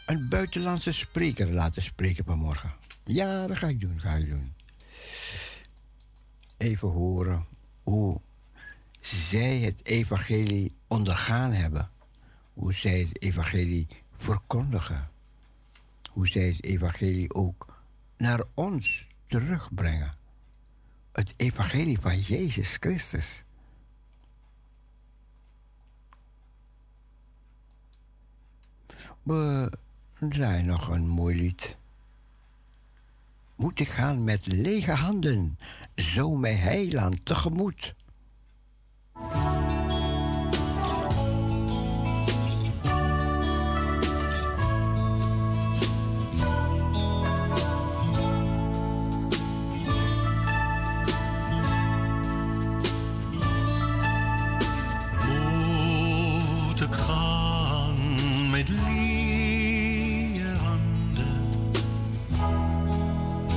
[0.06, 2.85] een buitenlandse spreker laten spreken vanmorgen.
[3.08, 4.54] Ja, dat ga ik doen, ga ik doen.
[6.58, 7.46] Even horen
[7.84, 8.22] hoe
[9.02, 11.90] zij het evangelie ondergaan hebben.
[12.54, 13.88] Hoe zij het evangelie
[14.18, 15.10] verkondigen.
[16.12, 17.84] Hoe zij het evangelie ook
[18.18, 20.16] naar ons terugbrengen.
[21.12, 23.44] Het evangelie van Jezus Christus.
[29.24, 29.72] We
[30.20, 31.78] draaien nog een mooi lied.
[33.56, 35.58] Moet ik gaan met lege handen,
[35.96, 37.96] zo mijn heiland tegemoet.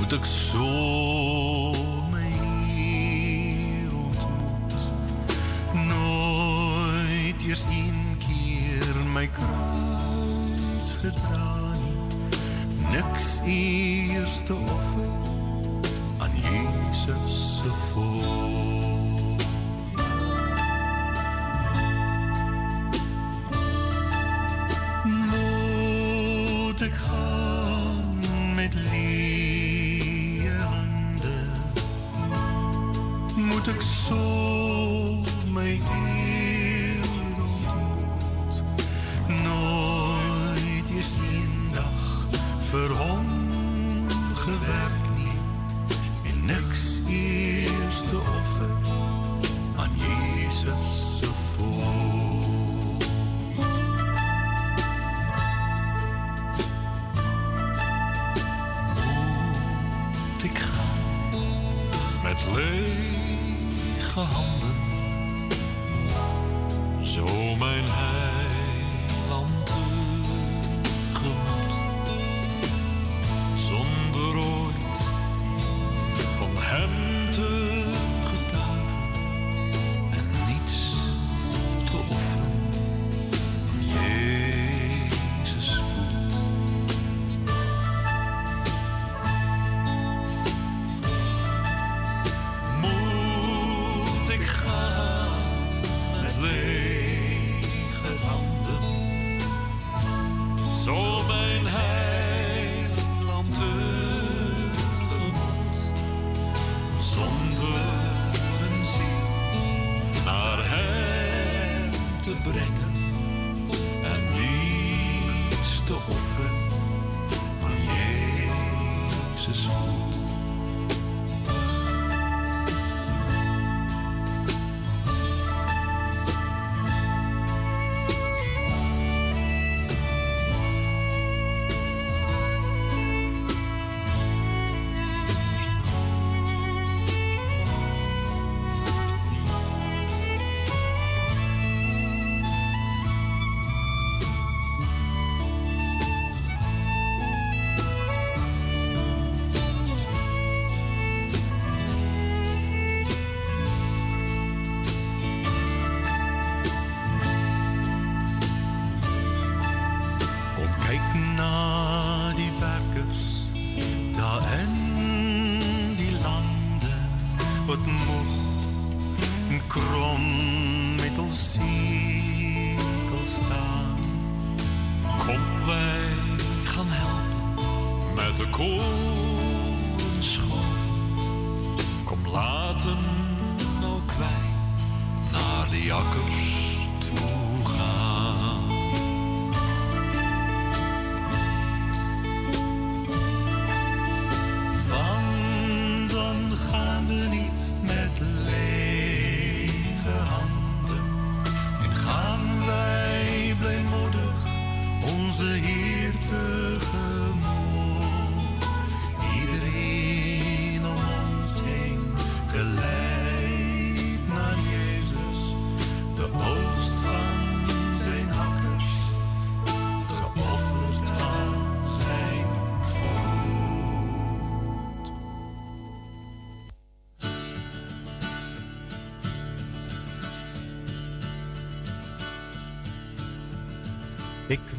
[0.09, 0.65] moet ek so
[2.09, 2.29] my
[2.73, 4.73] hier ontmoet.
[5.85, 11.53] Nooit eers een keer my kruis gedra
[11.83, 12.01] nie.
[12.89, 15.13] Niks eers te offer
[16.17, 18.38] aan Jesus se voet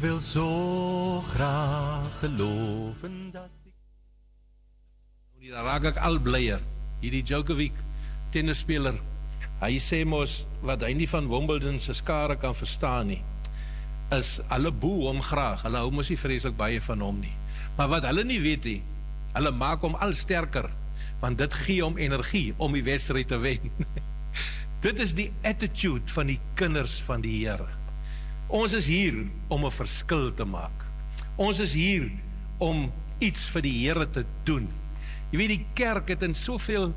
[0.01, 3.49] wil zo graag geloven dat
[5.51, 6.61] Dan raak ek al blyer.
[7.01, 7.75] Hierdie Djokovic
[8.33, 8.95] tennisspeler.
[9.59, 13.19] Hy sê mos wat hy nie van Wimbledon se skare kan verstaan nie.
[14.15, 15.65] Is hulle boe hom graag.
[15.67, 17.33] Hulle hou mos nie vreeslik baie van hom nie.
[17.77, 18.79] Maar wat hulle nie weet nie,
[19.35, 20.69] hulle maak hom al sterker
[21.21, 23.69] want dit gee hom energie om die wedstryd te wen.
[24.85, 27.80] dit is die attitude van die kinders van die Here.
[28.51, 29.15] Ons is hier
[29.47, 30.83] om 'n verskil te maak.
[31.35, 32.11] Ons is hier
[32.57, 34.67] om iets vir die Here te doen.
[35.31, 36.93] Jy weet die kerk het in soveel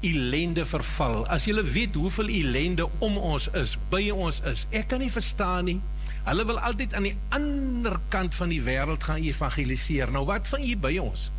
[0.00, 1.26] ellende verval.
[1.26, 4.66] As jy weet hoeveel ellende om ons is, by ons is.
[4.70, 5.80] Ek kan nie verstaan nie.
[6.24, 10.12] Hulle wil altyd aan die ander kant van die wêreld gaan evangeliseer.
[10.12, 11.30] Nou wat van jy by ons?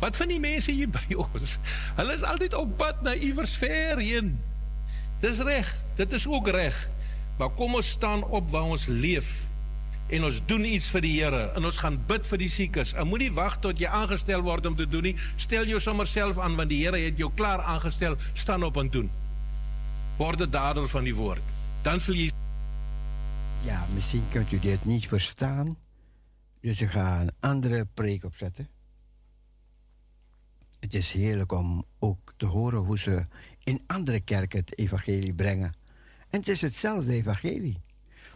[0.00, 1.58] Wat van die mense hier by ons?
[1.98, 4.38] Hulle is altyd op pad na iewers ver heen.
[5.20, 6.88] Dis reg, dit is ook reg.
[7.38, 9.44] Maar kom ons staan op waar ons leef
[10.12, 12.92] en ons doen iets vir die Here en ons gaan bid vir die siekes.
[12.92, 15.12] En moenie wag tot jy aangestel word om te doen.
[15.40, 18.18] Stel jou sommer self aan want die Here het jou klaar aangestel.
[18.32, 19.10] Staan op en doen.
[20.18, 21.42] Word 'n dader van die woord.
[21.82, 22.30] Dan sal jy
[23.64, 25.76] Ja, misschien kunt u dit niet verstaan.
[26.60, 28.68] Dus ik ga een andere preek opzetten.
[30.80, 33.26] Het is heerlijk om ook te horen hoe ze
[33.64, 35.74] in andere kerken het evangelie brengen.
[36.32, 37.82] En het is hetzelfde evangelie.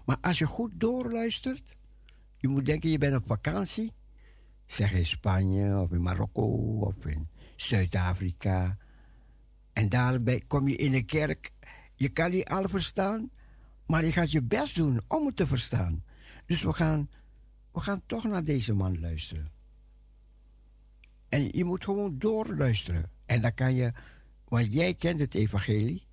[0.04, 1.76] Maar als je goed doorluistert,
[2.36, 3.92] je moet denken je bent op vakantie.
[4.66, 6.42] Zeg in Spanje of in Marokko
[6.80, 8.76] of in Zuid-Afrika.
[9.72, 11.50] En daarbij kom je in een kerk.
[11.94, 13.30] Je kan niet alle verstaan,
[13.86, 16.04] maar je gaat je best doen om het te verstaan.
[16.46, 17.10] Dus we gaan,
[17.72, 19.50] we gaan toch naar deze man luisteren.
[21.28, 23.10] En je moet gewoon doorluisteren.
[23.26, 23.92] En dan kan je,
[24.48, 26.05] want jij kent het evangelie.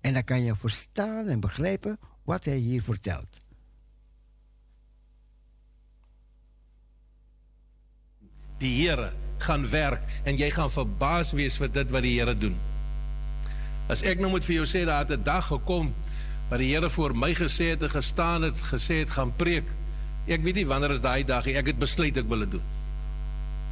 [0.00, 3.40] En dan kan je verstaan en begrijpen wat hij hier vertelt.
[8.60, 12.56] die Here gaan werk en jy gaan verbaas wees vir dit wat die doen.
[13.90, 15.94] As ek nou moet vir jou sê daar het dag gekom
[16.50, 19.64] wat die Here voor my gesê het gestaan het, gesê gaan preek.
[20.28, 21.56] Ek weet nie wanneer is daai dag nie.
[21.56, 22.79] Ek het besluit ek wil doen.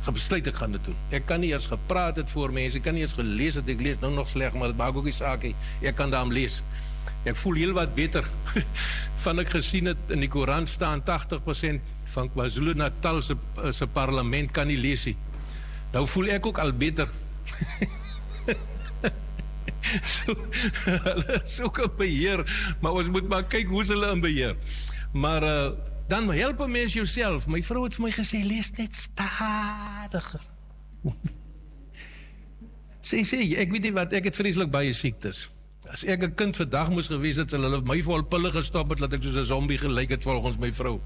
[0.08, 1.00] Ek besluit ek gaan dit doen.
[1.12, 3.82] Ek kan nie eers gepraat het voor mense, ek kan nie eers gelees het ek
[3.84, 5.52] lees nou nog sleg, maar dit maak ook nie saak nie.
[5.84, 6.62] Ek kan daarom lees.
[7.28, 8.24] Ek voel heel wat beter
[9.24, 13.36] van ek gesien het in die koerant staan 80% van KwaZulu-Natal se
[13.76, 15.16] se parlement kan nie lees nie.
[15.92, 17.10] Nou voel ek ook al beter.
[20.08, 20.38] so,
[21.04, 22.44] hulle is ook in beheer,
[22.80, 24.56] maar ons moet maar kyk hoe hulle in beheer.
[25.12, 25.68] Maar uh,
[26.08, 27.46] dan help 'n mens jouself.
[27.46, 30.40] My vrou het vir my gesê lees net stadiger.
[33.00, 35.50] sê sê, ek weet nie wat ek het vreeslik baie siektes.
[35.88, 38.98] As ek 'n kind vandag moes gewees het, sal hulle my vol pille gestop het
[38.98, 41.00] dat ek soos 'n zombie gelyk het volgens my vrou.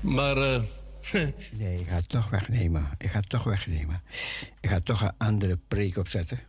[0.00, 0.62] Maar uh,
[1.58, 2.90] nee, ik ga het toch wegnemen.
[2.98, 4.02] Ik ga het toch wegnemen.
[4.60, 6.40] Ik ga toch een andere preek opzetten.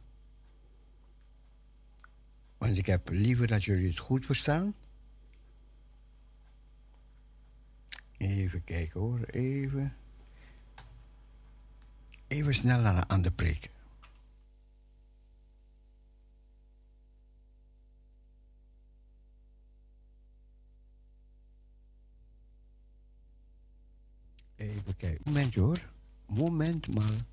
[2.58, 4.74] Want ik heb liever dat jullie het goed verstaan.
[8.18, 9.96] Even kijken hoor, even.
[12.28, 13.70] Even snel een andere preek.
[24.56, 25.22] Even kijken.
[25.24, 25.80] Momentje hoor.
[26.26, 27.26] Moment maar.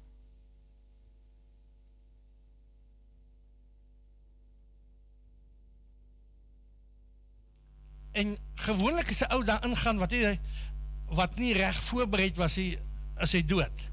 [8.10, 10.40] En gewoonlik is 'n ou daar ingaan wat nie
[11.08, 12.78] wat nie reg voorbereid was hy
[13.20, 13.84] as hy dood.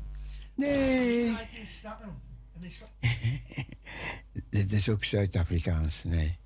[0.55, 1.31] Nee.
[4.57, 6.37] Dit is ook Zuid-Afrikaans, nee.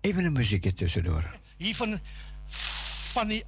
[0.00, 1.38] Even een muziekje tussendoor.
[1.56, 2.00] Hier van
[3.10, 3.44] van die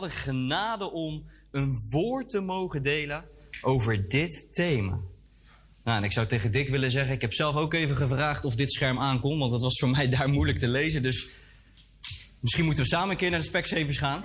[0.00, 3.24] wat genade om een woord te mogen delen
[3.62, 5.00] over dit thema.
[5.84, 8.54] Nou, en ik zou tegen Dick willen zeggen, ik heb zelf ook even gevraagd of
[8.54, 11.02] dit scherm aankomt, want dat was voor mij daar moeilijk te lezen.
[11.02, 11.30] Dus
[12.40, 14.24] misschien moeten we samen een keer naar de Specsavers gaan.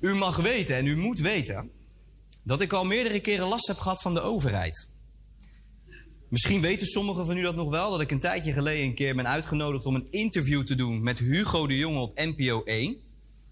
[0.10, 1.70] u mag weten en u moet weten
[2.42, 4.88] dat ik al meerdere keren last heb gehad van de overheid.
[6.28, 9.14] Misschien weten sommigen van u dat nog wel, dat ik een tijdje geleden een keer
[9.14, 12.96] ben uitgenodigd om een interview te doen met Hugo de Jonge op NPO 1.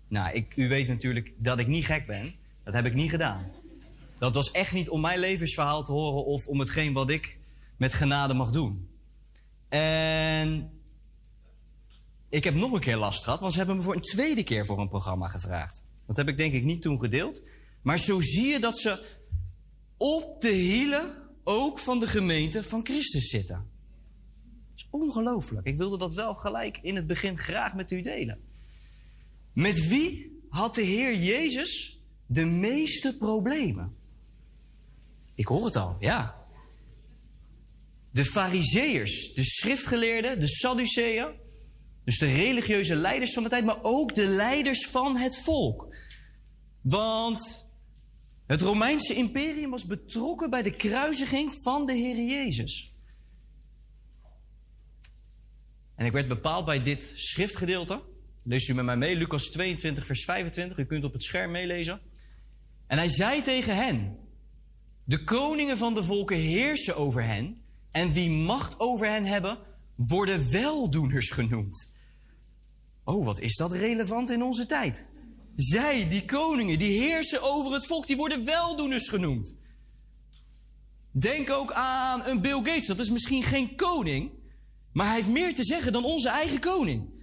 [0.08, 2.34] Nou, ik, u weet natuurlijk dat ik niet gek ben.
[2.64, 3.52] Dat heb ik niet gedaan.
[4.18, 7.38] Dat was echt niet om mijn levensverhaal te horen of om hetgeen wat ik
[7.76, 8.88] met genade mag doen.
[9.68, 10.70] En
[12.28, 14.66] ik heb nog een keer last gehad, want ze hebben me voor een tweede keer
[14.66, 15.84] voor een programma gevraagd.
[16.06, 17.42] Dat heb ik denk ik niet toen gedeeld.
[17.82, 19.18] Maar zo zie je dat ze
[19.96, 23.70] op de hielen ook van de gemeente van Christus zitten.
[24.68, 25.66] Dat is ongelooflijk.
[25.66, 28.40] Ik wilde dat wel gelijk in het begin graag met u delen.
[29.52, 33.97] Met wie had de Heer Jezus de meeste problemen?
[35.35, 36.47] Ik hoor het al, ja.
[38.10, 41.28] De fariseërs, de schriftgeleerden, de Sadduceeën.
[42.05, 45.97] Dus de religieuze leiders van de tijd, maar ook de leiders van het volk.
[46.81, 47.65] Want
[48.47, 52.94] het Romeinse imperium was betrokken bij de kruisiging van de Heer Jezus.
[55.94, 58.02] En ik werd bepaald bij dit schriftgedeelte.
[58.43, 60.78] Lees u met mij mee, Lucas 22, vers 25.
[60.78, 62.01] U kunt op het scherm meelezen.
[62.86, 64.16] En hij zei tegen hen:
[65.05, 67.60] De koningen van de volken heersen over hen.
[67.90, 69.59] En wie macht over hen hebben,
[69.94, 71.94] worden weldoeners genoemd.
[73.05, 75.06] Oh, wat is dat relevant in onze tijd?
[75.56, 79.56] Zij, die koningen, die heersen over het volk, die worden weldoeners genoemd.
[81.10, 82.86] Denk ook aan een Bill Gates.
[82.86, 84.30] Dat is misschien geen koning,
[84.92, 87.14] maar hij heeft meer te zeggen dan onze eigen koning.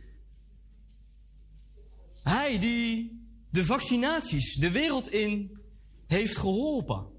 [2.24, 5.62] Hij die de vaccinaties de wereld in
[6.08, 7.12] heeft geholpen.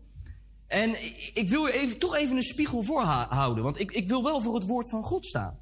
[0.66, 0.90] En
[1.34, 4.54] ik wil u even, toch even een spiegel voorhouden, want ik, ik wil wel voor
[4.54, 5.58] het woord van God staan.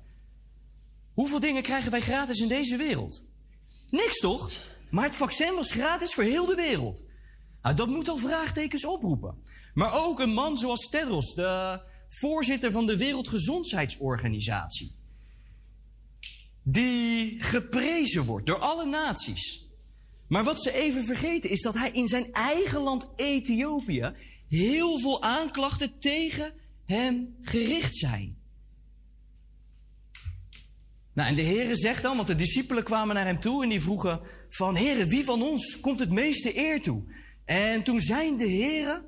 [1.13, 3.25] Hoeveel dingen krijgen wij gratis in deze wereld?
[3.87, 4.51] Niks toch?
[4.93, 7.05] Maar het vaccin was gratis voor heel de wereld.
[7.63, 9.43] Nou, dat moet al vraagtekens oproepen.
[9.75, 14.95] Maar ook een man zoals Tedros, de voorzitter van de Wereldgezondheidsorganisatie.
[16.63, 19.67] Die geprezen wordt door alle naties.
[20.29, 24.13] Maar wat ze even vergeten is dat hij in zijn eigen land Ethiopië
[24.49, 26.55] heel veel aanklachten tegen
[26.85, 28.42] hem gericht zijn.
[31.15, 33.83] Nou, en de Heere zegt dan, want de discipelen kwamen naar hem toe en die
[33.83, 37.03] vroegen van, Heere, wie van ons komt het meeste eer toe?
[37.45, 39.05] En toen zei de Heere,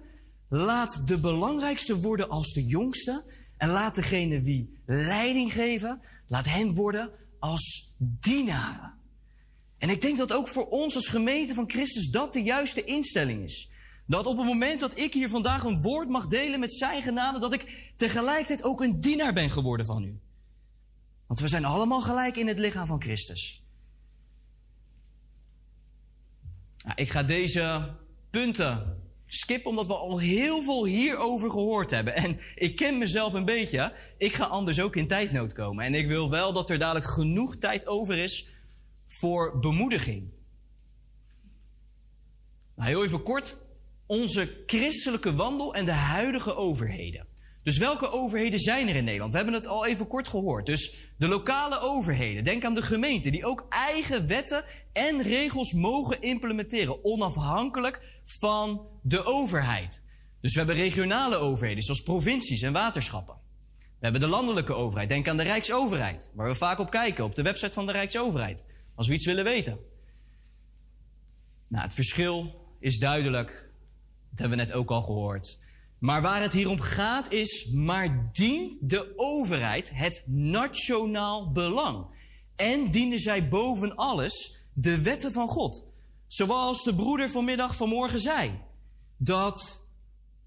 [0.49, 6.75] laat de belangrijkste worden als de jongste en laat degene wie leiding geven, laat hen
[6.75, 8.93] worden als dienaren.
[9.79, 13.43] En ik denk dat ook voor ons als gemeente van Christus dat de juiste instelling
[13.43, 13.71] is.
[14.07, 17.39] Dat op het moment dat ik hier vandaag een woord mag delen met zijn genade,
[17.39, 20.19] dat ik tegelijkertijd ook een dienaar ben geworden van u.
[21.27, 23.63] Want we zijn allemaal gelijk in het lichaam van Christus.
[26.85, 27.95] Nou, ik ga deze
[28.31, 32.15] punten skippen, omdat we al heel veel hierover gehoord hebben.
[32.15, 33.93] En ik ken mezelf een beetje.
[34.19, 35.85] Ik ga anders ook in tijdnood komen.
[35.85, 38.55] En ik wil wel dat er dadelijk genoeg tijd over is
[39.07, 40.33] voor bemoediging.
[42.75, 43.63] Nou, heel even kort.
[44.07, 47.27] Onze christelijke wandel en de huidige overheden.
[47.65, 49.31] Dus welke overheden zijn er in Nederland?
[49.31, 50.67] We hebben het al even kort gehoord.
[50.67, 52.45] Dus de lokale overheden.
[52.45, 57.05] Denk aan de gemeenten die ook eigen wetten en regels mogen implementeren.
[57.05, 60.03] Onafhankelijk van de overheid.
[60.41, 63.35] Dus we hebben regionale overheden zoals provincies en waterschappen.
[63.79, 65.09] We hebben de landelijke overheid.
[65.09, 66.31] Denk aan de Rijksoverheid.
[66.35, 68.63] Waar we vaak op kijken op de website van de Rijksoverheid.
[68.95, 69.79] Als we iets willen weten.
[71.69, 73.49] Nou, het verschil is duidelijk.
[74.31, 75.64] Dat hebben we net ook al gehoord.
[76.05, 82.07] Maar waar het hier om gaat is, maar dient de overheid het nationaal belang?
[82.57, 85.87] En dienen zij boven alles de wetten van God?
[86.27, 88.61] Zoals de broeder vanmiddag vanmorgen zei.
[89.17, 89.89] Dat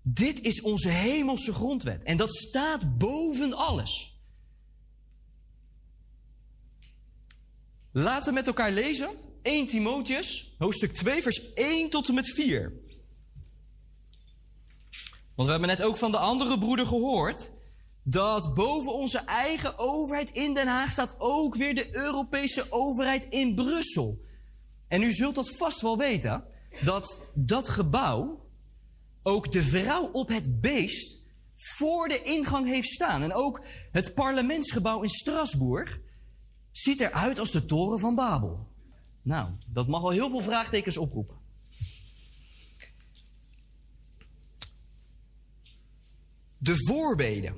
[0.02, 2.04] dit is onze hemelse grondwet.
[2.04, 4.20] En dat staat boven alles.
[7.92, 9.10] Laten we met elkaar lezen.
[9.42, 12.86] 1 Timotheus, hoofdstuk 2, vers 1 tot en met 4.
[15.38, 17.52] Want we hebben net ook van de andere broeder gehoord
[18.04, 23.56] dat boven onze eigen overheid in Den Haag staat ook weer de Europese overheid in
[23.56, 24.20] Brussel.
[24.88, 26.44] En u zult dat vast wel weten,
[26.84, 28.46] dat dat gebouw
[29.24, 33.24] ook de vrouw op het beest voor de ingang heeft staan.
[33.24, 33.62] En ook
[33.92, 36.00] het parlementsgebouw in Strasbourg
[36.72, 38.68] ziet eruit als de toren van Babel.
[39.22, 41.37] Nou, dat mag al heel veel vraagtekens oproepen.
[46.68, 47.56] De voorbeden.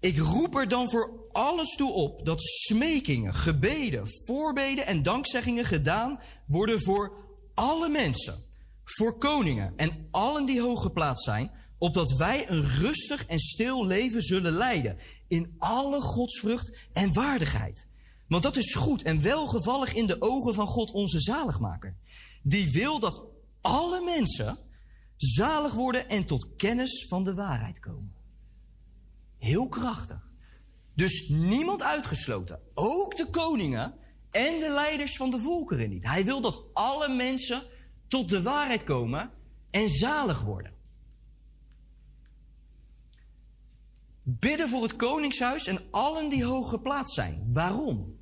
[0.00, 6.20] Ik roep er dan voor alles toe op dat smekingen, gebeden, voorbeden en dankzeggingen gedaan
[6.46, 7.12] worden voor
[7.54, 8.44] alle mensen,
[8.84, 14.22] voor koningen en allen die hoog geplaatst zijn, opdat wij een rustig en stil leven
[14.22, 14.98] zullen leiden
[15.28, 17.88] in alle godsvrucht en waardigheid.
[18.28, 21.96] Want dat is goed en welgevallig in de ogen van God onze zaligmaker,
[22.42, 23.24] die wil dat
[23.60, 24.58] alle mensen
[25.16, 28.13] zalig worden en tot kennis van de waarheid komen.
[29.44, 30.28] Heel krachtig.
[30.94, 32.60] Dus niemand uitgesloten.
[32.74, 33.94] Ook de koningen
[34.30, 36.06] en de leiders van de volkeren niet.
[36.06, 37.62] Hij wil dat alle mensen
[38.08, 39.30] tot de waarheid komen
[39.70, 40.72] en zalig worden.
[44.22, 47.50] Bidden voor het koningshuis en allen die hoog geplaatst zijn.
[47.52, 48.18] Waarom?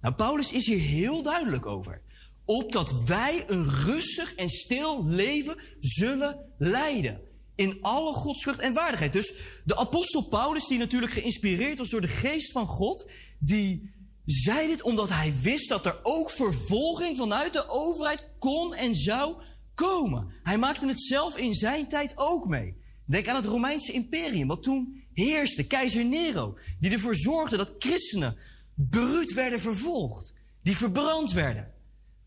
[0.00, 2.02] Nou, Paulus is hier heel duidelijk over.
[2.44, 7.29] Opdat wij een rustig en stil leven zullen leiden
[7.60, 9.12] in alle godsvrucht en waardigheid.
[9.12, 9.34] Dus
[9.64, 13.92] de apostel Paulus, die natuurlijk geïnspireerd was door de geest van God, die
[14.24, 19.34] zei dit omdat hij wist dat er ook vervolging vanuit de overheid kon en zou
[19.74, 20.32] komen.
[20.42, 22.76] Hij maakte het zelf in zijn tijd ook mee.
[23.06, 28.36] Denk aan het Romeinse imperium, wat toen heerste, keizer Nero, die ervoor zorgde dat christenen
[28.74, 31.72] bruut werden vervolgd, die verbrand werden.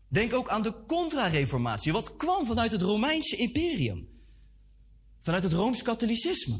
[0.08, 4.13] Denk ook aan de contra-reformatie, wat kwam vanuit het Romeinse imperium
[5.24, 6.58] vanuit het Rooms-Katholicisme.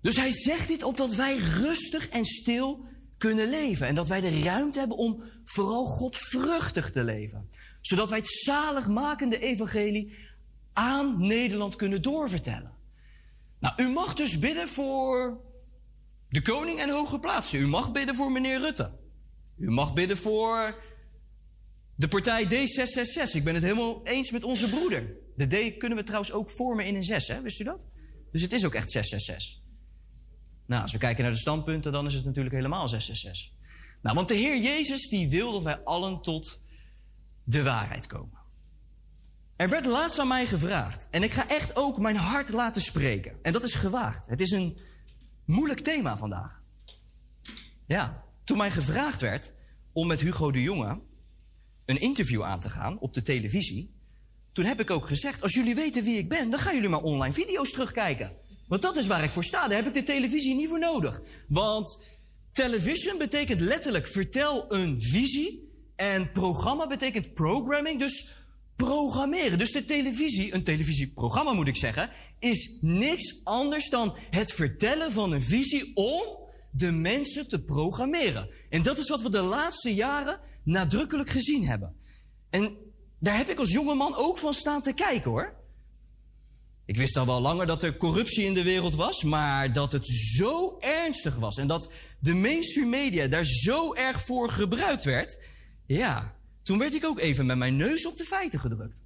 [0.00, 2.84] Dus hij zegt dit opdat wij rustig en stil
[3.18, 3.86] kunnen leven.
[3.86, 7.50] En dat wij de ruimte hebben om vooral godvruchtig te leven.
[7.80, 10.14] Zodat wij het zaligmakende evangelie
[10.72, 12.72] aan Nederland kunnen doorvertellen.
[13.58, 15.40] Nou, u mag dus bidden voor
[16.28, 17.60] de koning en hoge plaatsen.
[17.60, 18.90] U mag bidden voor meneer Rutte.
[19.56, 20.82] U mag bidden voor
[21.94, 23.32] de partij D666.
[23.32, 25.21] Ik ben het helemaal eens met onze broeder.
[25.48, 27.42] De D kunnen we trouwens ook vormen in een 6, hè?
[27.42, 27.86] wist u dat?
[28.32, 29.60] Dus het is ook echt 666.
[30.66, 33.60] Nou, als we kijken naar de standpunten, dan is het natuurlijk helemaal 666.
[34.02, 36.62] Nou, want de Heer Jezus die wil dat wij allen tot
[37.44, 38.38] de waarheid komen.
[39.56, 43.38] Er werd laatst aan mij gevraagd, en ik ga echt ook mijn hart laten spreken.
[43.42, 44.26] En dat is gewaagd.
[44.26, 44.78] Het is een
[45.44, 46.62] moeilijk thema vandaag.
[47.86, 49.54] Ja, toen mij gevraagd werd
[49.92, 51.00] om met Hugo de Jonge
[51.84, 54.01] een interview aan te gaan op de televisie,
[54.52, 57.02] toen heb ik ook gezegd, als jullie weten wie ik ben, dan gaan jullie maar
[57.02, 58.32] online video's terugkijken.
[58.68, 59.68] Want dat is waar ik voor sta.
[59.68, 61.22] Daar heb ik de televisie niet voor nodig.
[61.48, 62.02] Want
[62.52, 65.70] television betekent letterlijk vertel een visie.
[65.96, 68.44] En programma betekent programming, dus
[68.76, 69.58] programmeren.
[69.58, 75.32] Dus de televisie, een televisieprogramma moet ik zeggen, is niks anders dan het vertellen van
[75.32, 76.22] een visie om
[76.70, 78.50] de mensen te programmeren.
[78.68, 81.96] En dat is wat we de laatste jaren nadrukkelijk gezien hebben.
[82.50, 82.76] En
[83.22, 85.54] daar heb ik als jongeman ook van staan te kijken hoor.
[86.84, 90.06] Ik wist al wel langer dat er corruptie in de wereld was, maar dat het
[90.06, 95.42] zo ernstig was en dat de mainstream media daar zo erg voor gebruikt werd,
[95.86, 99.02] ja, toen werd ik ook even met mijn neus op de feiten gedrukt.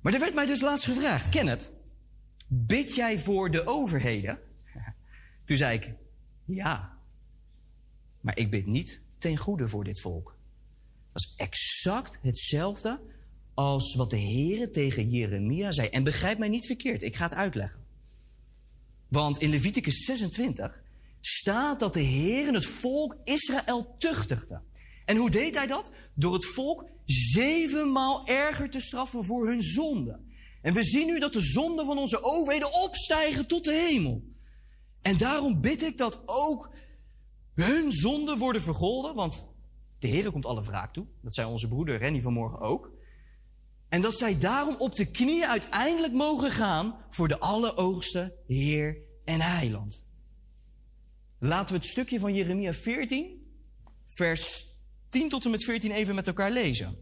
[0.00, 1.74] Maar er werd mij dus laatst gevraagd, Kenneth,
[2.46, 4.38] bid jij voor de overheden?
[5.44, 5.92] Toen zei ik,
[6.44, 6.98] ja,
[8.20, 10.33] maar ik bid niet ten goede voor dit volk.
[11.14, 13.00] Dat is exact hetzelfde
[13.54, 15.88] als wat de Heere tegen Jeremia zei.
[15.88, 17.80] En begrijp mij niet verkeerd, ik ga het uitleggen.
[19.08, 20.82] Want in Leviticus 26
[21.20, 24.62] staat dat de Heer het volk Israël tuchtigde.
[25.04, 25.92] En hoe deed hij dat?
[26.14, 30.20] Door het volk zevenmaal erger te straffen voor hun zonde.
[30.62, 34.22] En we zien nu dat de zonden van onze overheden opstijgen tot de hemel.
[35.02, 36.70] En daarom bid ik dat ook
[37.54, 39.53] hun zonden worden vergolden, want
[40.04, 41.06] de Heer komt alle wraak toe.
[41.20, 42.92] Dat zei onze broeder Renny vanmorgen ook.
[43.88, 49.40] En dat zij daarom op de knieën uiteindelijk mogen gaan voor de alleroogste Heer en
[49.40, 50.06] Heiland.
[51.38, 53.46] Laten we het stukje van Jeremia 14,
[54.06, 54.66] vers
[55.08, 56.96] 10 tot en met 14 even met elkaar lezen.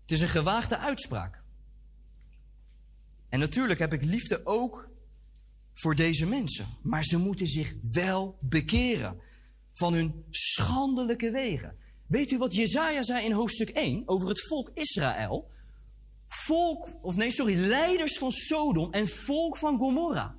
[0.00, 1.42] Het is een gewaagde uitspraak.
[3.28, 4.88] En natuurlijk heb ik liefde ook
[5.72, 6.66] voor deze mensen.
[6.82, 9.26] Maar ze moeten zich wel bekeren
[9.78, 11.76] van hun schandelijke wegen.
[12.06, 15.50] Weet u wat Jezaja zei in hoofdstuk 1 over het volk Israël?
[16.26, 20.36] Volk, of nee, sorry, leiders van Sodom en volk van Gomorra.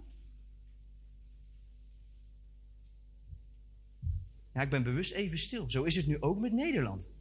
[4.54, 5.70] Ja, ik ben bewust even stil.
[5.70, 7.12] Zo is het nu ook met Nederland.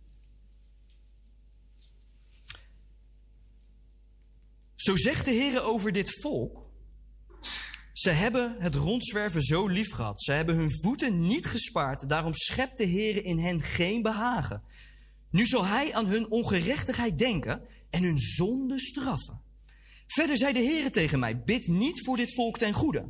[4.75, 6.68] Zo zegt de Heer over dit volk.
[7.99, 10.23] Ze hebben het rondzwerven zo lief gehad.
[10.23, 12.09] Ze hebben hun voeten niet gespaard.
[12.09, 14.63] Daarom schept de Heer in hen geen behagen.
[15.31, 19.41] Nu zal hij aan hun ongerechtigheid denken en hun zonde straffen.
[20.07, 23.09] Verder zei de Heer tegen mij, bid niet voor dit volk ten goede.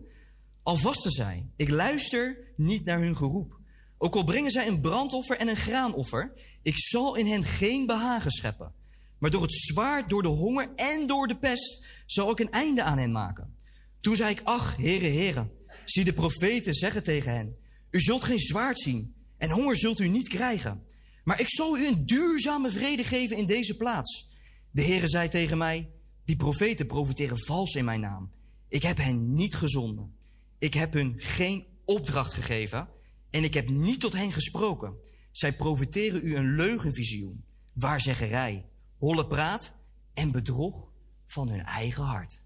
[0.62, 3.58] Al vasten zij, ik luister niet naar hun geroep.
[3.98, 6.32] Ook al brengen zij een brandoffer en een graanoffer,
[6.62, 8.72] ik zal in hen geen behagen scheppen.
[9.18, 12.82] Maar door het zwaard, door de honger en door de pest zal ik een einde
[12.82, 13.56] aan hen maken.
[14.00, 15.50] Toen zei ik, ach, heren, heren,
[15.84, 17.56] zie de profeten zeggen tegen hen,
[17.90, 20.82] u zult geen zwaard zien en honger zult u niet krijgen.
[21.24, 24.30] Maar ik zal u een duurzame vrede geven in deze plaats.
[24.70, 25.90] De Heere zei tegen mij,
[26.24, 28.32] die profeten profiteren vals in mijn naam.
[28.68, 30.16] Ik heb hen niet gezonden.
[30.58, 32.88] Ik heb hun geen opdracht gegeven
[33.30, 34.96] en ik heb niet tot hen gesproken.
[35.30, 38.68] Zij profiteren u een leugenvisioen, waarzeggerij,
[38.98, 39.76] holle praat
[40.14, 40.88] en bedrog
[41.26, 42.44] van hun eigen hart.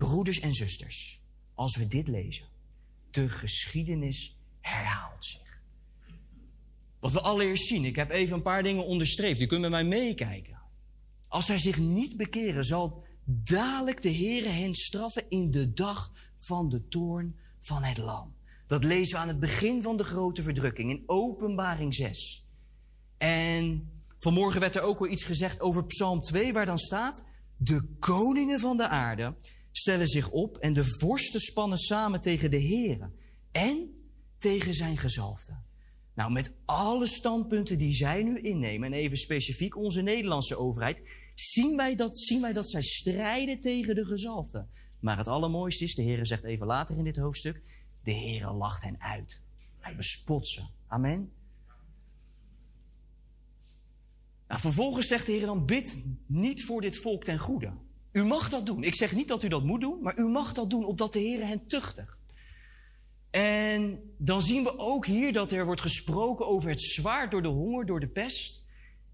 [0.00, 1.20] Broeders en zusters,
[1.54, 2.46] als we dit lezen,
[3.10, 5.60] de geschiedenis herhaalt zich.
[7.00, 9.40] Wat we allereerst zien, ik heb even een paar dingen onderstreept.
[9.40, 10.58] U kunt met mij meekijken.
[11.28, 16.68] Als zij zich niet bekeren, zal dadelijk de Heere hen straffen in de dag van
[16.68, 18.34] de toorn van het lam.
[18.66, 22.44] Dat lezen we aan het begin van de grote verdrukking in Openbaring 6.
[23.18, 27.24] En vanmorgen werd er ook wel iets gezegd over Psalm 2, waar dan staat:
[27.56, 29.34] De koningen van de aarde
[29.70, 33.10] stellen zich op en de vorsten spannen samen tegen de Heere
[33.52, 33.94] en
[34.38, 35.62] tegen zijn gezalfde.
[36.14, 41.02] Nou, met alle standpunten die zij nu innemen, en even specifiek onze Nederlandse overheid,
[41.34, 44.66] zien wij dat, zien wij dat zij strijden tegen de gezalfde.
[45.00, 47.62] Maar het allermooiste is, de Heer zegt even later in dit hoofdstuk,
[48.02, 49.42] de Heer lacht hen uit.
[49.78, 50.62] Hij bespot ze.
[50.86, 51.32] Amen.
[54.48, 57.72] Nou, vervolgens zegt de Heer dan, bid niet voor dit volk ten goede.
[58.12, 58.82] U mag dat doen.
[58.82, 61.18] Ik zeg niet dat u dat moet doen, maar u mag dat doen opdat de
[61.18, 62.18] Heer hen tuchtigt.
[63.30, 67.48] En dan zien we ook hier dat er wordt gesproken over het zwaard door de
[67.48, 68.64] honger, door de pest.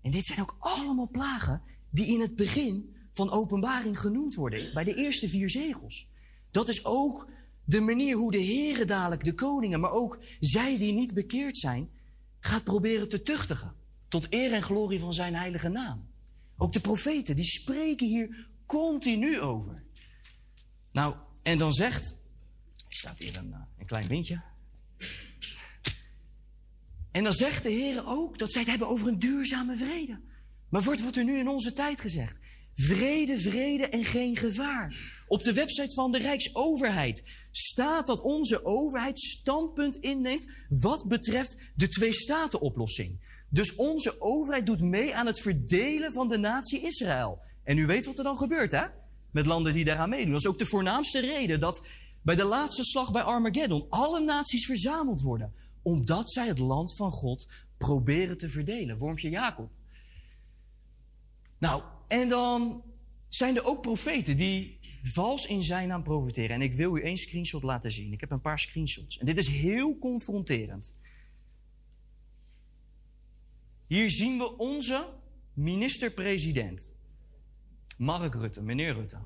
[0.03, 4.85] En dit zijn ook allemaal plagen die in het begin van openbaring genoemd worden, bij
[4.85, 6.11] de eerste vier zegels.
[6.51, 7.31] Dat is ook
[7.65, 11.91] de manier hoe de Heere dadelijk de koningen, maar ook zij die niet bekeerd zijn,
[12.41, 13.75] gaat proberen te tuchtigen.
[14.09, 16.09] Tot eer en glorie van zijn heilige naam.
[16.57, 19.83] Ook de profeten, die spreken hier continu over.
[20.93, 22.11] Nou, en dan zegt.
[22.89, 24.43] Er staat hier een, eh, een klein windje.
[27.13, 30.21] En dan zegt de Heer ook dat zij het hebben over een duurzame vrede.
[30.69, 32.37] Maar wordt, wordt er nu in onze tijd gezegd?
[32.75, 34.95] Vrede, vrede en geen gevaar.
[35.29, 41.89] Op de website van de Rijksoverheid staat dat onze overheid standpunt inneemt wat betreft de
[41.89, 43.21] twee-staten-oplossing.
[43.51, 47.45] Dus onze overheid doet mee aan het verdelen van de natie Israël.
[47.67, 48.85] En u weet wat er dan gebeurt, hè?
[49.31, 50.31] Met landen die daaraan meedoen.
[50.31, 51.87] Dat is ook de voornaamste reden dat
[52.23, 55.53] bij de laatste slag bij Armageddon alle naties verzameld worden.
[55.83, 57.49] Omdat zij het land van God
[57.79, 58.99] proberen te verdelen.
[58.99, 59.71] Wormpje Jacob.
[61.59, 62.83] Nou, en dan
[63.29, 66.51] zijn er ook profeten die vals in zijn naam profiteren.
[66.51, 68.13] En ik wil u één screenshot laten zien.
[68.13, 69.19] Ik heb een paar screenshots.
[69.19, 70.95] En dit is heel confronterend.
[73.87, 75.09] Hier zien we onze
[75.53, 76.95] minister-president,
[77.97, 79.19] Mark Rutte, meneer Rutte.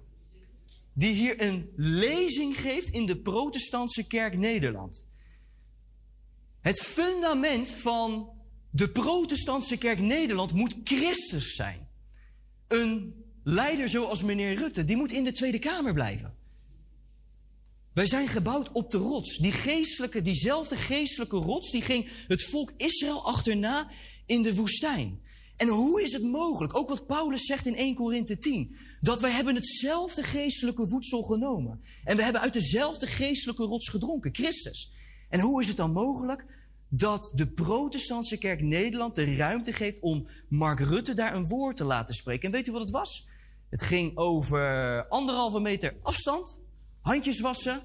[0.92, 5.06] Die hier een lezing geeft in de Protestantse Kerk Nederland.
[6.60, 8.30] Het fundament van
[8.70, 11.88] de Protestantse Kerk Nederland moet Christus zijn.
[12.68, 16.34] Een leider zoals meneer Rutte, die moet in de Tweede Kamer blijven.
[17.92, 19.38] Wij zijn gebouwd op de rots.
[19.38, 23.90] Die geestelijke, diezelfde geestelijke rots, die ging het volk Israël achterna
[24.26, 25.20] in de woestijn.
[25.60, 29.30] En hoe is het mogelijk, ook wat Paulus zegt in 1 Korinthe 10, dat wij
[29.30, 31.80] hebben hetzelfde geestelijke voedsel genomen.
[32.04, 34.92] En we hebben uit dezelfde geestelijke rots gedronken, Christus.
[35.28, 36.44] En hoe is het dan mogelijk
[36.88, 41.84] dat de protestantse kerk Nederland de ruimte geeft om Mark Rutte daar een woord te
[41.84, 42.48] laten spreken?
[42.48, 43.28] En weet u wat het was?
[43.70, 46.60] Het ging over anderhalve meter afstand,
[47.00, 47.82] handjes wassen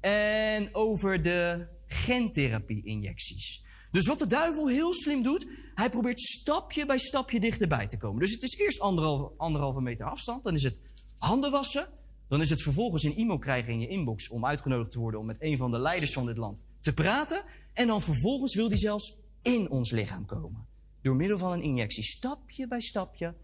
[0.00, 3.64] en over de gentherapie-injecties.
[3.90, 8.20] Dus wat de duivel heel slim doet, hij probeert stapje bij stapje dichterbij te komen.
[8.20, 10.80] Dus het is eerst anderhalve, anderhalve meter afstand, dan is het
[11.18, 11.88] handen wassen,
[12.28, 15.26] dan is het vervolgens een e-mail krijgen in je inbox om uitgenodigd te worden om
[15.26, 17.44] met een van de leiders van dit land te praten.
[17.72, 20.66] En dan vervolgens wil hij zelfs in ons lichaam komen.
[21.02, 23.34] Door middel van een injectie, stapje bij stapje,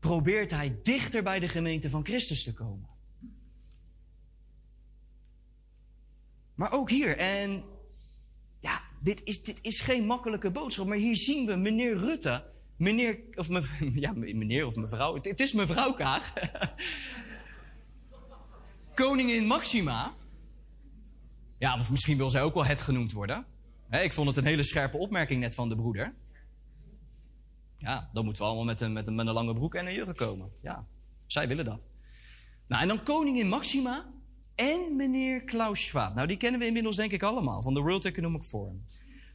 [0.00, 2.88] probeert hij dichter bij de gemeente van Christus te komen.
[6.54, 7.64] Maar ook hier, en
[9.08, 12.44] dit is, dit is geen makkelijke boodschap, maar hier zien we meneer Rutte,
[12.76, 13.48] meneer, of
[14.04, 16.32] ja, meneer of mevrouw, het, is mevrouw Kaag.
[18.94, 20.14] koningin Maxima.
[21.58, 23.46] Ja, of misschien wil zij ook wel het genoemd worden.
[23.90, 26.14] Ik vond het een hele scherpe opmerking net van de broeder.
[27.76, 29.94] Ja, dan moeten we allemaal met een, met een, met een lange broek en een
[29.94, 30.50] jurk komen.
[30.62, 30.86] Ja,
[31.26, 31.86] zij willen dat.
[32.66, 34.06] Nou, en dan koningin Maxima
[34.58, 36.14] en meneer Klaus Schwab.
[36.14, 38.84] Nou, die kennen we inmiddels denk ik allemaal van de World Economic Forum.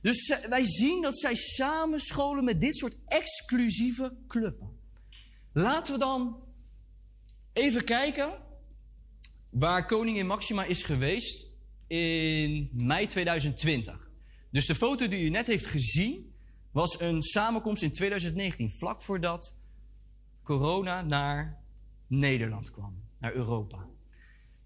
[0.01, 4.79] Dus wij zien dat zij samen scholen met dit soort exclusieve clubben.
[5.53, 6.43] Laten we dan
[7.53, 8.33] even kijken
[9.49, 11.51] waar koningin Maxima is geweest
[11.87, 14.09] in mei 2020.
[14.51, 16.33] Dus de foto die u net heeft gezien
[16.71, 19.59] was een samenkomst in 2019, vlak voordat
[20.43, 21.63] corona naar
[22.07, 23.87] Nederland kwam, naar Europa.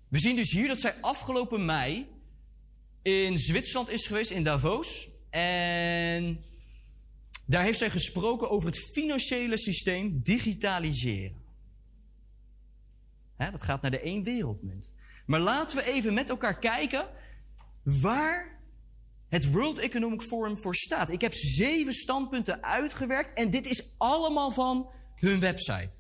[0.08, 2.08] We zien dus hier dat zij afgelopen mei
[3.02, 5.10] in Zwitserland is geweest, in Davos.
[5.30, 6.44] En
[7.46, 11.42] daar heeft zij gesproken over het financiële systeem digitaliseren.
[13.38, 14.94] Hè, dat gaat naar de één wereldmunt.
[15.26, 17.08] Maar laten we even met elkaar kijken
[17.84, 18.60] waar
[19.28, 21.10] het World Economic Forum voor staat.
[21.10, 25.92] Ik heb zeven standpunten uitgewerkt en dit is allemaal van hun website.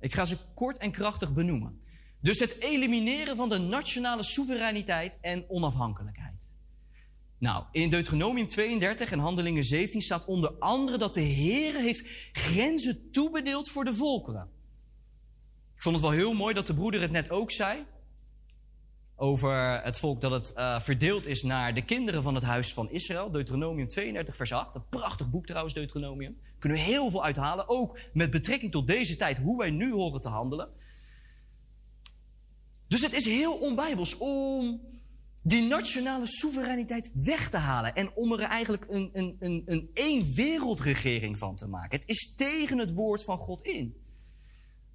[0.00, 1.79] Ik ga ze kort en krachtig benoemen.
[2.20, 6.48] Dus het elimineren van de nationale soevereiniteit en onafhankelijkheid.
[7.38, 13.10] Nou, in Deuteronomium 32 en Handelingen 17 staat onder andere dat de Heer heeft grenzen
[13.10, 14.48] toebedeeld voor de volkeren.
[15.74, 17.86] Ik vond het wel heel mooi dat de broeder het net ook zei.
[19.16, 22.90] Over het volk dat het eh, verdeeld is naar de kinderen van het huis van
[22.90, 23.30] Israël.
[23.30, 24.74] Deuteronomium 32, vers 8.
[24.74, 26.38] Een prachtig boek trouwens, Deuteronomium.
[26.58, 27.68] Kunnen we heel veel uithalen.
[27.68, 30.68] Ook met betrekking tot deze tijd, hoe wij nu horen te handelen.
[32.90, 34.80] Dus het is heel onbijbels om
[35.42, 37.94] die nationale soevereiniteit weg te halen.
[37.94, 41.98] En om er eigenlijk een, een, een, een één wereldregering van te maken.
[41.98, 43.96] Het is tegen het woord van God in.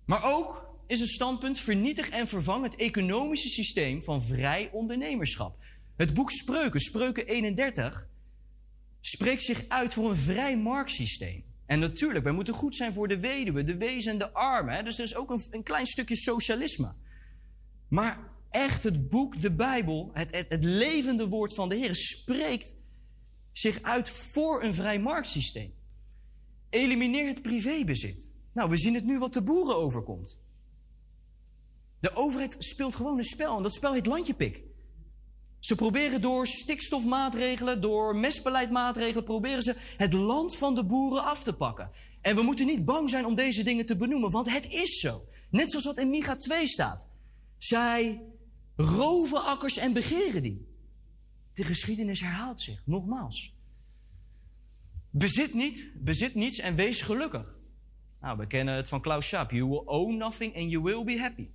[0.06, 5.58] Maar ook is een standpunt vernietig en vervang het economische systeem van vrij ondernemerschap.
[5.96, 8.08] Het boek Spreuken, Spreuken 31,
[9.02, 11.44] spreekt zich uit voor een vrij marktsysteem.
[11.66, 14.86] En natuurlijk, wij moeten goed zijn voor de weduwe, de wezen en de armen.
[14.86, 16.94] Dus er is ook een, een klein stukje socialisme.
[17.88, 22.76] Maar echt het boek, de Bijbel, het, het, levende woord van de Heer, spreekt
[23.52, 25.74] zich uit voor een vrij marktsysteem.
[26.70, 28.34] Elimineer het privébezit.
[28.54, 30.40] Nou, we zien het nu wat de boeren overkomt.
[32.00, 34.64] De overheid speelt gewoon een spel en dat spel heet landjepik.
[35.60, 41.54] Ze proberen door stikstofmaatregelen, door mestbeleidmaatregelen, proberen ze het land van de boeren af te
[41.54, 41.92] pakken.
[42.22, 45.26] En we moeten niet bang zijn om deze dingen te benoemen, want het is zo.
[45.50, 47.08] Net zoals wat in Micha 2 staat.
[47.68, 48.22] Zij
[48.76, 50.68] roven akkers en begeren die.
[51.54, 53.56] De geschiedenis herhaalt zich, nogmaals.
[55.10, 57.56] Bezit niet, bezit niets en wees gelukkig.
[58.22, 59.52] Nou, we kennen het van Klaus Schwab.
[59.52, 61.48] You will own nothing and you will be happy.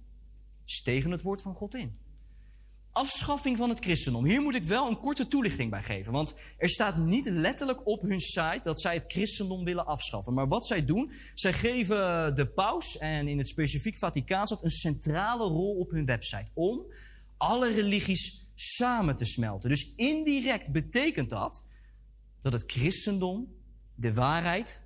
[0.67, 1.99] Is tegen het woord van God in.
[2.93, 4.25] Afschaffing van het christendom.
[4.25, 6.13] Hier moet ik wel een korte toelichting bij geven.
[6.13, 10.35] Want er staat niet letterlijk op hun site dat zij het christendom willen afschaffen.
[10.35, 15.45] Maar wat zij doen, zij geven de paus en in het specifiek Vaticaanstad een centrale
[15.45, 16.49] rol op hun website.
[16.55, 16.85] Om
[17.37, 19.69] alle religies samen te smelten.
[19.69, 21.67] Dus indirect betekent dat
[22.43, 23.55] dat het christendom,
[23.95, 24.85] de waarheid,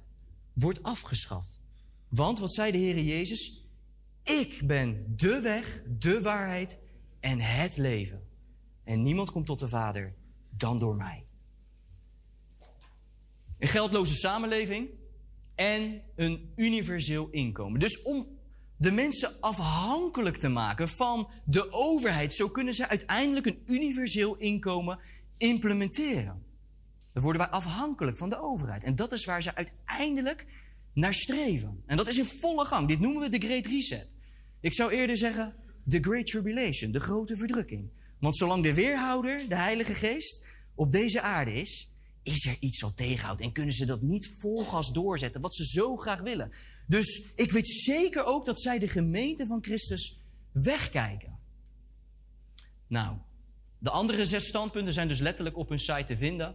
[0.52, 1.60] wordt afgeschaft.
[2.08, 3.66] Want wat zei de Heer Jezus?
[4.22, 6.78] Ik ben de weg, de waarheid
[7.24, 8.22] en het leven.
[8.84, 10.14] En niemand komt tot de Vader
[10.50, 11.24] dan door mij.
[13.58, 14.88] Een geldloze samenleving
[15.54, 17.80] en een universeel inkomen.
[17.80, 18.26] Dus om
[18.76, 24.98] de mensen afhankelijk te maken van de overheid, zo kunnen ze uiteindelijk een universeel inkomen
[25.36, 26.42] implementeren.
[27.12, 28.82] Dan worden wij afhankelijk van de overheid.
[28.82, 30.46] En dat is waar ze uiteindelijk
[30.92, 31.82] naar streven.
[31.86, 32.88] En dat is in volle gang.
[32.88, 34.08] Dit noemen we de Great Reset.
[34.60, 37.90] Ik zou eerder zeggen de Great Tribulation, de grote verdrukking.
[38.18, 41.92] Want zolang de weerhouder, de Heilige Geest, op deze aarde is,
[42.22, 43.40] is er iets wat tegenhoudt.
[43.40, 46.52] En kunnen ze dat niet vol gas doorzetten, wat ze zo graag willen.
[46.86, 50.20] Dus ik weet zeker ook dat zij de gemeente van Christus
[50.52, 51.38] wegkijken.
[52.86, 53.16] Nou,
[53.78, 56.54] de andere zes standpunten zijn dus letterlijk op hun site te vinden.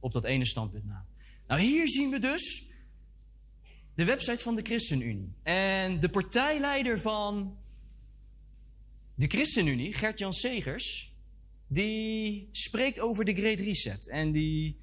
[0.00, 1.06] Op dat ene standpunt na.
[1.46, 2.66] Nou, hier zien we dus
[3.94, 5.32] de website van de ChristenUnie.
[5.42, 7.56] En de partijleider van
[9.18, 11.14] de ChristenUnie, Gert-Jan Segers,
[11.66, 14.08] die spreekt over de Great Reset.
[14.08, 14.80] En die,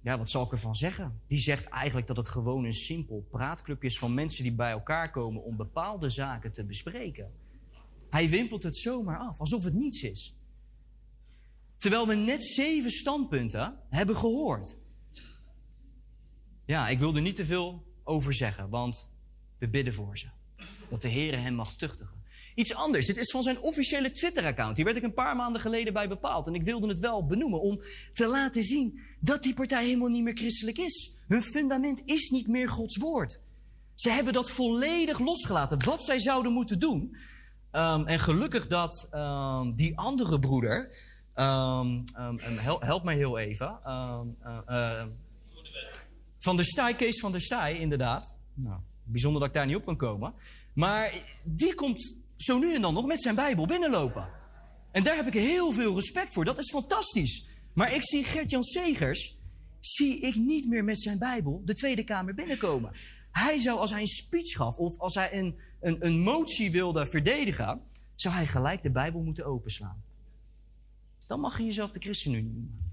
[0.00, 1.20] ja, wat zal ik ervan zeggen?
[1.26, 5.10] Die zegt eigenlijk dat het gewoon een simpel praatclubje is van mensen die bij elkaar
[5.10, 7.32] komen om bepaalde zaken te bespreken.
[8.10, 10.34] Hij wimpelt het zomaar af, alsof het niets is.
[11.76, 14.78] Terwijl we net zeven standpunten hebben gehoord.
[16.64, 19.10] Ja, ik wil er niet te veel over zeggen, want
[19.58, 20.28] we bidden voor ze.
[20.88, 22.19] Dat de Heer hen mag tuchtigen.
[22.60, 23.06] Iets anders.
[23.06, 24.76] Dit is van zijn officiële Twitter-account.
[24.76, 26.46] Hier werd ik een paar maanden geleden bij bepaald.
[26.46, 27.80] En ik wilde het wel benoemen om
[28.12, 31.12] te laten zien dat die partij helemaal niet meer christelijk is.
[31.28, 33.40] Hun fundament is niet meer Gods woord.
[33.94, 35.84] Ze hebben dat volledig losgelaten.
[35.84, 37.16] Wat zij zouden moeten doen.
[37.70, 40.96] Ehm, en gelukkig dat ehm, die andere broeder.
[41.34, 43.78] ehm, ehm, ehm, hel- help mij heel even.
[43.82, 45.04] Eh,
[46.38, 48.36] van der Staaij, Kees van der Staaij, inderdaad.
[48.54, 50.34] Nou, bijzonder dat ik daar niet op kan komen.
[50.74, 51.12] Maar
[51.44, 54.28] die komt zo nu en dan nog met zijn Bijbel binnenlopen.
[54.92, 56.44] En daar heb ik heel veel respect voor.
[56.44, 57.48] Dat is fantastisch.
[57.72, 59.38] Maar ik zie Gert-Jan Segers,
[59.80, 62.92] zie ik niet meer met zijn Bijbel de Tweede Kamer binnenkomen.
[63.30, 67.06] Hij zou, als hij een speech gaf of als hij een, een, een motie wilde
[67.06, 67.82] verdedigen,
[68.14, 70.02] zou hij gelijk de Bijbel moeten openslaan.
[71.26, 72.92] Dan mag je jezelf de ChristenUnie noemen.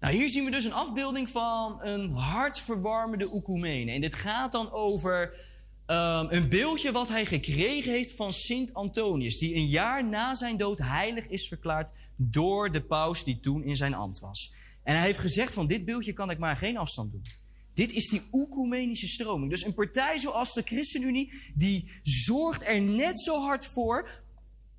[0.00, 3.92] Nou, hier zien we dus een afbeelding van een hartverwarmende oekumene.
[3.92, 5.45] En dit gaat dan over
[5.86, 10.56] ehm, een beeldje wat hij gekregen heeft van Sint Antonius, die een jaar na zijn
[10.56, 14.54] dood heilig is verklaard door de paus die toen in zijn ambt was.
[14.82, 17.22] En hij heeft gezegd van dit beeldje kan ik maar geen afstand doen.
[17.74, 19.50] Dit is die oecumenische stroming.
[19.50, 24.10] Dus een partij zoals de ChristenUnie, die zorgt er net zo hard voor,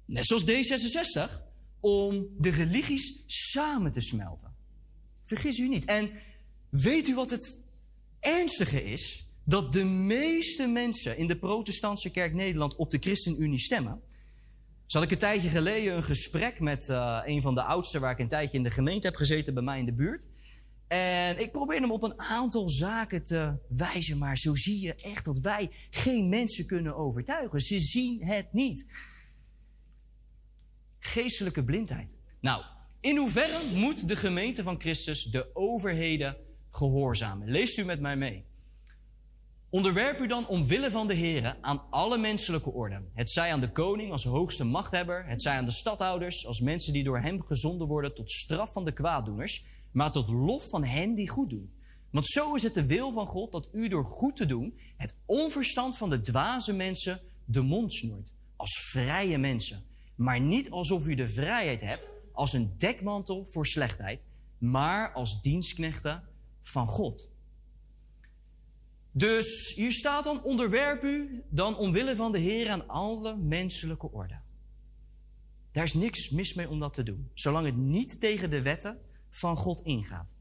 [0.06, 1.32] net zoals D66,
[1.80, 4.56] om de religies samen te smelten.
[5.26, 5.86] Vergis u niet.
[5.86, 6.12] En
[6.70, 7.64] weet u wat het
[8.20, 9.27] ernstige is?
[9.50, 14.02] Dat de meeste mensen in de protestantse kerk Nederland op de ChristenUnie stemmen.
[14.86, 18.20] Zal ik een tijdje geleden een gesprek met eh, een van de oudsten waar ik
[18.20, 20.28] een tijdje in de gemeente heb gezeten bij mij in de buurt.
[20.88, 25.26] En ik probeer hem op een aantal zaken te wijzen, maar zo zie je echt
[25.26, 27.60] dat wij geen mensen kunnen overtuigen.
[27.60, 28.86] Ze zien het niet.
[31.00, 32.16] Geestelijke blindheid.
[32.40, 32.64] Nou,
[33.00, 36.38] in hoeverre moet de gemeente van Christus de overheden
[36.72, 37.50] gehoorzamen?
[37.50, 38.47] Leest u met mij mee.
[39.70, 43.12] Onderwerp u dan omwille van de Heer aan alle menselijke orden.
[43.14, 46.94] Het zij aan de koning als hoogste machthebber, het zij aan de stadhouders als mensen
[46.94, 51.16] die door hem gezonden worden tot straf van de kwaaddoeners, maar tot lof van hen
[51.16, 51.74] die goed doen.
[52.12, 55.18] Want zo is het de wil van God dat u door goed te doen het
[55.26, 58.34] onverstand van de dwaze mensen de mond snoert.
[58.56, 59.84] Als vrije mensen.
[60.16, 64.26] Maar niet alsof u de vrijheid hebt als een dekmantel voor slechtheid,
[64.58, 66.24] maar als dienstknechten
[66.62, 67.30] van God.
[69.18, 74.40] Dus hier staat dan, onderwerp u dan omwille van de Heer aan alle menselijke orde.
[75.72, 79.02] Daar is niks mis mee om dat te doen, zolang het niet tegen de wetten
[79.30, 80.36] van God ingaat.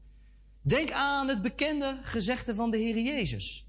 [0.61, 3.67] Denk aan het bekende gezegde van de Heer Jezus.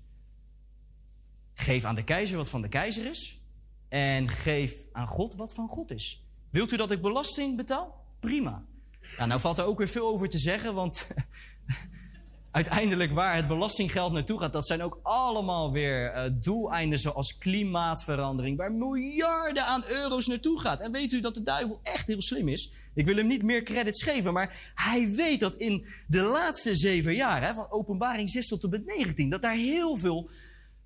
[1.55, 3.43] Geef aan de keizer wat van de keizer is
[3.89, 6.24] en geef aan God wat van God is.
[6.51, 8.05] Wilt u dat ik belasting betaal?
[8.20, 8.64] Prima.
[9.16, 11.06] Nou, nou valt er ook weer veel over te zeggen, want
[12.51, 18.57] uiteindelijk waar het belastinggeld naartoe gaat, dat zijn ook allemaal weer eh, doeleinden zoals klimaatverandering,
[18.57, 20.81] waar miljarden aan euro's naartoe gaat.
[20.81, 22.73] En weet u dat de duivel echt heel slim is?
[22.95, 27.15] Ik wil hem niet meer credits geven, maar hij weet dat in de laatste zeven
[27.15, 30.31] jaar, hè, van openbaring 6 tot en met 19, dat daar heel veel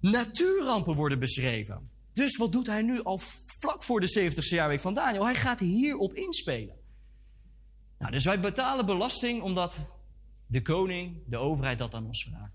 [0.00, 1.90] natuurrampen worden beschreven.
[2.12, 3.18] Dus wat doet hij nu al
[3.58, 5.24] vlak voor de 70ste jaarweek van Daniel?
[5.24, 6.74] Hij gaat hierop inspelen.
[7.98, 9.78] Nou, dus wij betalen belasting omdat
[10.52, 12.52] de koning, de overheid dat aan ons vraagt.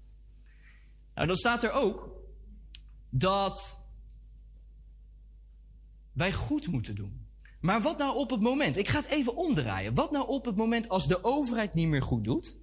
[1.15, 2.09] Nou, dan staat er ook
[3.09, 3.85] dat
[6.11, 7.25] wij goed moeten doen.
[7.59, 9.93] Maar wat nou op het moment, ik ga het even omdraaien.
[9.93, 12.57] Wat nou op het moment als de overheid niet meer goed doet?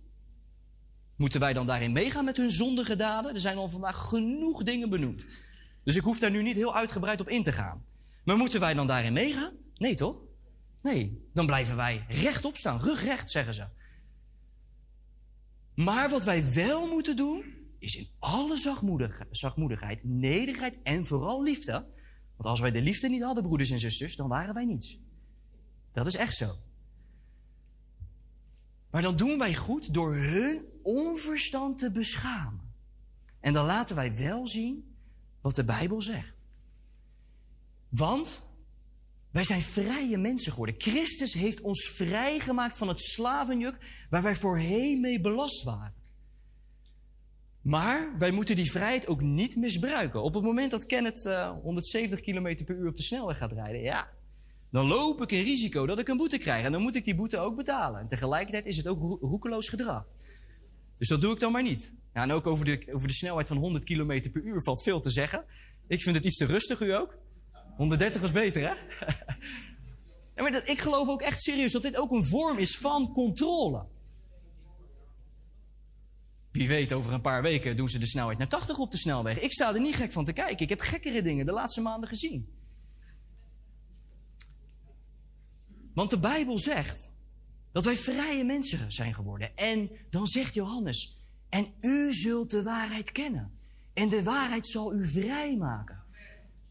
[1.17, 3.35] Moeten wij dan daarin meegaan met hun zondige daden?
[3.35, 5.27] Er zijn al vandaag genoeg dingen benoemd.
[5.85, 7.85] Dus ik hoef daar nu niet heel uitgebreid op in te gaan.
[8.25, 9.53] Maar moeten wij dan daarin meegaan?
[9.75, 10.17] Nee, toch?
[10.83, 13.67] Nee, dan blijven wij rechtop staan, rugrecht, zeggen ze.
[15.75, 17.45] Maar wat wij wel moeten doen,
[17.79, 21.73] is in alle zachtmoedig, zachtmoedigheid, nederigheid en vooral liefde.
[22.37, 24.99] Want als wij de liefde niet hadden, broeders en zusters, dan waren wij niets.
[25.93, 26.55] Dat is echt zo.
[28.91, 32.73] Maar dan doen wij goed door hun onverstand te beschamen.
[33.41, 34.97] En dan laten wij wel zien
[35.41, 36.35] wat de Bijbel zegt.
[37.89, 38.43] Want
[39.35, 40.75] wij zijn vrije mensen geworden.
[40.79, 43.79] Christus heeft ons vrijgemaakt van het slavenjuk
[44.11, 45.95] waar wij voorheen mee belast waren.
[47.63, 50.23] Maar wij moeten die vrijheid ook niet misbruiken.
[50.23, 53.81] Op het moment dat Kenneth eh, 170 km per uur op de snelweg gaat rijden,
[53.81, 54.09] ja,
[54.71, 56.65] dan loop ik een risico dat ik een boete krijg.
[56.65, 58.01] En dan moet ik die boete ook betalen.
[58.01, 60.07] En tegelijkertijd is het ook ro- roekeloos gedrag.
[60.99, 61.93] Dus dat doe ik dan maar niet.
[62.13, 65.01] Ja, en ook over de, over de snelheid van 100 km per uur valt veel
[65.01, 65.45] te zeggen.
[65.87, 67.23] Ik vind het iets te rustig, u ook?
[67.77, 68.75] 130 is beter, hè?
[70.35, 73.87] Maar ik geloof ook echt serieus dat dit ook een vorm is van controle.
[76.51, 79.41] Wie weet, over een paar weken doen ze de snelheid naar 80 op de snelweg.
[79.41, 80.59] Ik sta er niet gek van te kijken.
[80.59, 82.49] Ik heb gekkere dingen de laatste maanden gezien.
[85.95, 87.13] Want de Bijbel zegt
[87.73, 89.57] dat wij vrije mensen zijn geworden.
[89.57, 93.59] En dan zegt Johannes, en u zult de waarheid kennen.
[93.93, 96.03] En de waarheid zal u vrijmaken.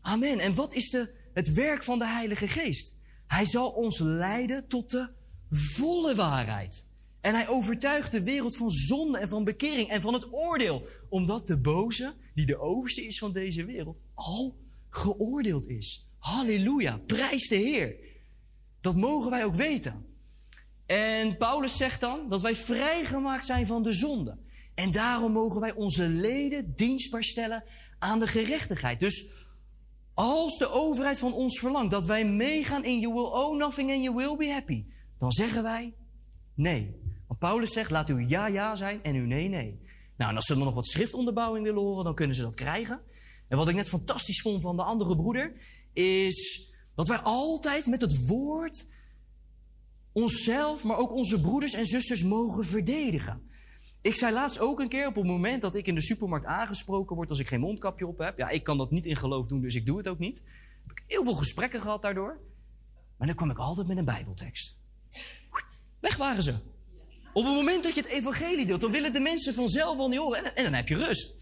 [0.02, 0.40] Amen.
[0.40, 2.98] En wat is de, het werk van de Heilige Geest?
[3.34, 5.10] Hij zal ons leiden tot de
[5.49, 6.88] volle waarheid.
[7.22, 10.88] En hij overtuigt de wereld van zonde en van bekering en van het oordeel.
[11.10, 14.57] Omdat de boze, die de overste is van deze wereld, al
[14.89, 16.07] geoordeeld is.
[16.18, 17.95] Halleluja, prijs de Heer.
[18.81, 20.05] Dat mogen wij ook weten.
[20.85, 24.38] En Paulus zegt dan dat wij vrijgemaakt zijn van de zonde.
[24.76, 27.64] En daarom mogen wij onze leden dienstbaar stellen
[27.99, 28.99] aan de gerechtigheid.
[28.99, 29.43] Dus
[30.14, 34.03] als de overheid van ons verlangt dat wij meegaan in you will own nothing and
[34.03, 34.85] you will be happy,
[35.18, 35.94] dan zeggen wij
[36.53, 37.02] nee.
[37.27, 39.80] Want Paulus zegt, laat uw ja ja zijn en uw nee nee.
[40.18, 43.02] Nou, en als ze dan nog wat schriftonderbouwing willen horen, dan kunnen ze dat krijgen.
[43.48, 45.53] En wat ik net fantastisch vond van de andere broeder,
[45.94, 48.88] is dat wij altijd met het woord
[50.11, 53.52] onszelf, maar ook onze broeders en zusters mogen verdedigen.
[54.03, 57.15] Ik zei laatst ook een keer op het moment dat ik in de supermarkt aangesproken
[57.15, 58.38] word als ik geen mondkapje op heb.
[58.38, 60.41] Ja, ik kan dat niet in geloof doen, dus ik doe het ook niet.
[60.88, 62.39] Heb ik heel veel gesprekken gehad daardoor.
[63.17, 64.80] Maar dan kwam ik altijd met een Bijbeltekst.
[65.99, 66.53] Weg waren ze.
[67.34, 70.19] Op het moment dat je het evangelie deelt, dan willen de mensen vanzelf al niet
[70.19, 70.45] horen.
[70.45, 71.35] En, en dan heb je rust.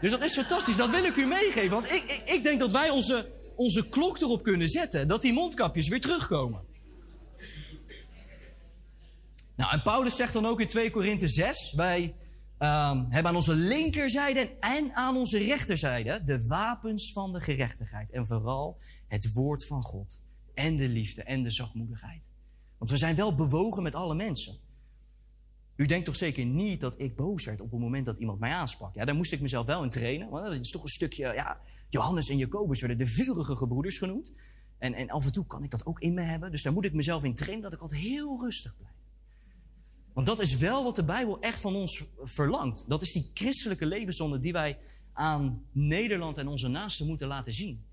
[0.00, 0.76] Dus dat is fantastisch.
[0.76, 1.70] Dat wil ik u meegeven.
[1.70, 5.08] Want ik, ik, ik denk dat wij onze, onze klok erop kunnen zetten.
[5.08, 6.60] Dat die mondkapjes weer terugkomen.
[9.56, 11.72] Nou, en Paulus zegt dan ook in 2 Korinthe 6...
[11.72, 12.14] wij
[12.58, 16.24] ehm, hebben aan onze linkerzijde en aan onze rechterzijde...
[16.24, 18.10] de wapens van de gerechtigheid.
[18.10, 18.78] En vooral
[19.08, 20.20] het woord van God.
[20.54, 22.22] En de liefde en de zachtmoedigheid.
[22.78, 24.54] Want we zijn wel bewogen met alle mensen.
[25.76, 28.50] U denkt toch zeker niet dat ik boos werd op het moment dat iemand mij
[28.50, 28.94] aansprak?
[28.94, 30.28] Ja, daar moest ik mezelf wel in trainen.
[30.28, 31.32] Want dat is toch een stukje...
[31.32, 34.32] Ja, Johannes en Jacobus werden de vurige gebroeders genoemd.
[34.78, 36.50] En, en af en toe kan ik dat ook in me hebben.
[36.50, 38.93] Dus daar moet ik mezelf in trainen dat ik altijd heel rustig blijf.
[40.14, 42.88] Want dat is wel wat de Bijbel echt van ons verlangt.
[42.88, 44.78] Dat is die christelijke levenszonde die wij
[45.12, 47.84] aan Nederland en onze naasten moeten laten zien.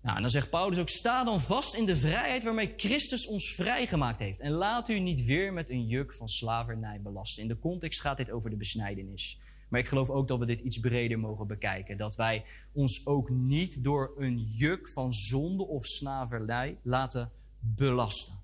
[0.00, 3.54] Nou, en dan zegt Paulus ook: sta dan vast in de vrijheid waarmee Christus ons
[3.54, 4.40] vrijgemaakt heeft.
[4.40, 7.42] En laat u niet weer met een juk van slavernij belasten.
[7.42, 9.40] In de context gaat dit over de besnijdenis.
[9.68, 11.96] Maar ik geloof ook dat we dit iets breder mogen bekijken.
[11.96, 18.43] Dat wij ons ook niet door een juk van zonde of slavernij laten belasten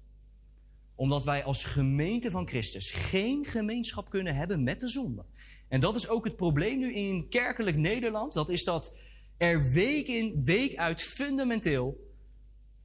[1.00, 5.24] omdat wij als gemeente van Christus geen gemeenschap kunnen hebben met de zonde.
[5.68, 8.32] En dat is ook het probleem nu in kerkelijk Nederland.
[8.32, 8.98] Dat is dat
[9.36, 12.12] er week in, week uit fundamenteel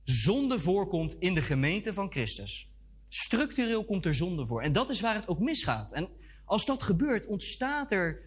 [0.04, 2.70] zonde voorkomt in de gemeente van Christus.
[3.10, 4.62] Structureel komt er zonde voor.
[4.62, 5.94] En dat is waar het ook misgaat.
[5.94, 6.10] En
[6.46, 8.22] als dat gebeurt, ontstaat er,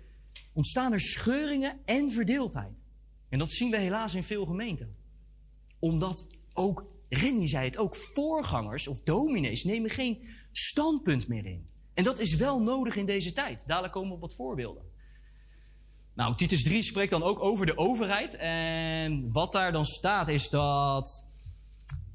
[0.52, 2.77] ontstaan er scheuringen en verdeeldheid.
[3.28, 4.97] En dat zien we helaas in veel gemeenten.
[5.78, 11.68] Omdat ook Renny zei het ook, voorgangers of dominees nemen geen standpunt meer in.
[11.94, 13.66] En dat is wel nodig in deze tijd.
[13.66, 14.82] Dadelijk komen we op wat voorbeelden.
[16.14, 18.36] Nou, Titus 3 spreekt dan ook over de overheid.
[18.36, 21.26] En wat daar dan staat is dat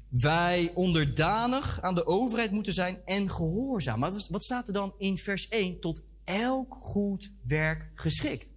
[0.08, 3.98] wij onderdanig aan de overheid moeten zijn en gehoorzaam.
[3.98, 5.80] Maar wat staat er dan in vers 1?
[5.80, 8.53] Tot elk goed werk geschikt.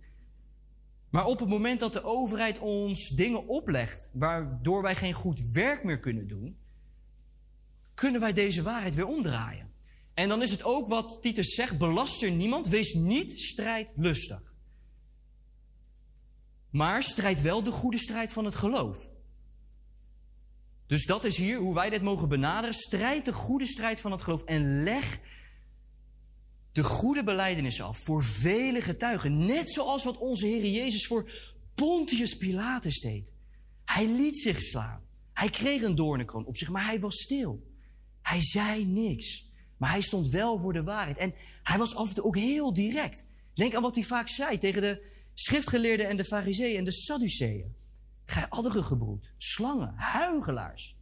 [1.09, 5.83] Maar op het moment dat de overheid ons dingen oplegt, waardoor wij geen goed werk
[5.83, 6.57] meer kunnen doen,
[7.93, 9.71] kunnen wij deze waarheid weer omdraaien.
[10.13, 14.53] En dan is het ook wat Titus zegt: belaster niemand, wees niet strijdlustig.
[16.69, 19.09] Maar strijd wel de goede strijd van het geloof.
[20.87, 22.75] Dus dat is hier hoe wij dit mogen benaderen.
[22.75, 25.19] Strijd de goede strijd van het geloof en leg
[26.77, 29.37] de goede beleidenis af voor vele getuigen.
[29.37, 31.31] Net zoals wat onze Heer Jezus voor
[31.75, 33.31] Pontius Pilatus deed.
[33.85, 35.01] Hij liet zich slaan.
[35.33, 37.71] Hij kreeg een doornenkroon op zich, maar hij was stil.
[38.21, 39.51] Hij zei niks.
[39.77, 41.17] Maar hij stond wel voor de waarheid.
[41.17, 41.33] En
[41.63, 43.25] hij was af en toe ook heel direct.
[43.53, 47.75] Denk aan wat hij vaak zei tegen de schriftgeleerden en de fariseeën en de sadduceeën.
[48.25, 50.95] Gij gebroed, slangen, huigelaars.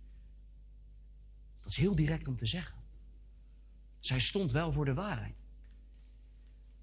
[1.61, 2.75] Dat is heel direct om te zeggen.
[3.99, 5.43] Zij stond wel voor de waarheid.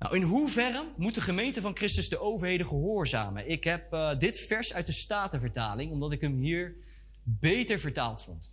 [0.02, 3.50] Nou, in hoeverre moet de gemeente van Christus de overheden gehoorzamen?
[3.50, 6.74] Ik heb uh, dit vers uit de Statenvertaling, omdat ik hem hier
[7.22, 8.52] beter vertaald vond.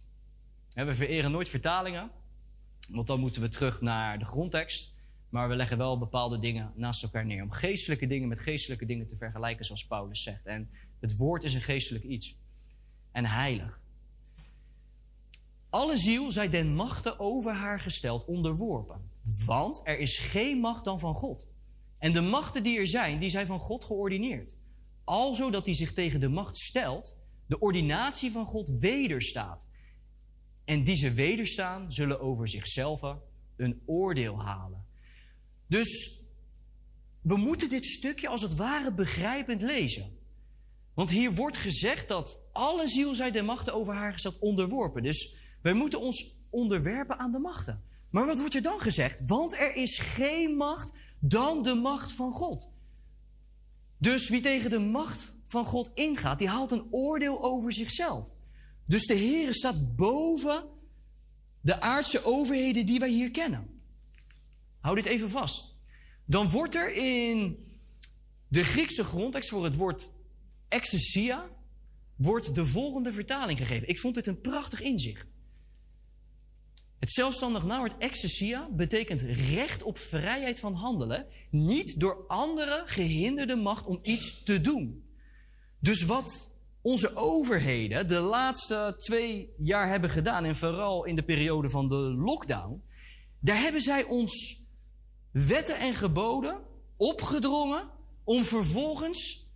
[0.74, 2.12] We vereren nooit vertalingen,
[2.90, 4.96] want dan moeten we terug naar de grondtekst.
[5.30, 7.44] Maar we leggen wel bepaalde dingen naast elkaar neer.
[7.44, 10.46] Om geestelijke dingen met geestelijke dingen te vergelijken, zoals Paulus zegt.
[10.46, 10.70] En
[11.00, 12.36] het woord is een geestelijk iets.
[13.12, 13.80] En heilig.
[15.70, 19.10] Alle ziel zij den machten over haar gesteld onderworpen.
[19.46, 21.48] Want er is geen macht dan van God.
[21.98, 24.58] En de machten die er zijn, die zijn van God geordineerd.
[25.04, 29.68] Alzo dat hij zich tegen de macht stelt, de ordinatie van God wederstaat.
[30.66, 33.02] En die ze wederstaan, zullen over zichzelf
[33.56, 34.86] een oordeel halen.
[35.68, 36.20] Dus
[37.22, 40.18] we moeten dit stukje als het ware begrijpend lezen.
[40.94, 45.04] Want hier wordt gezegd dat alle ziel zij de machten over haar gesteld onderworpen.
[45.04, 47.84] Dus wij moeten ons onderwerpen aan de machten.
[48.10, 49.22] Maar wat wordt er dan gezegd?
[49.26, 52.72] Want er is geen macht dan de macht van God.
[53.98, 58.28] Dus wie tegen de macht van God ingaat, die haalt een oordeel over zichzelf.
[58.86, 60.64] Dus de Heer staat boven
[61.62, 63.82] de aardse overheden die wij hier kennen.
[64.80, 65.76] Hou dit even vast.
[66.26, 67.66] Dan wordt er in
[68.48, 70.12] de Griekse grondtekst voor het woord
[70.68, 71.50] exousia
[72.16, 73.88] wordt de volgende vertaling gegeven.
[73.88, 75.26] Ik vond dit een prachtig inzicht.
[77.00, 83.86] Het zelfstandig naamwoord exousia betekent recht op vrijheid van handelen, niet door andere gehinderde macht
[83.86, 85.04] om iets te doen.
[85.80, 91.70] Dus wat onze overheden de laatste twee jaar hebben gedaan, en vooral in de periode
[91.70, 92.84] van de lockdown,
[93.40, 94.58] daar hebben zij ons
[95.32, 96.62] wetten en geboden
[96.98, 97.90] opgedrongen
[98.24, 99.48] om vervolgens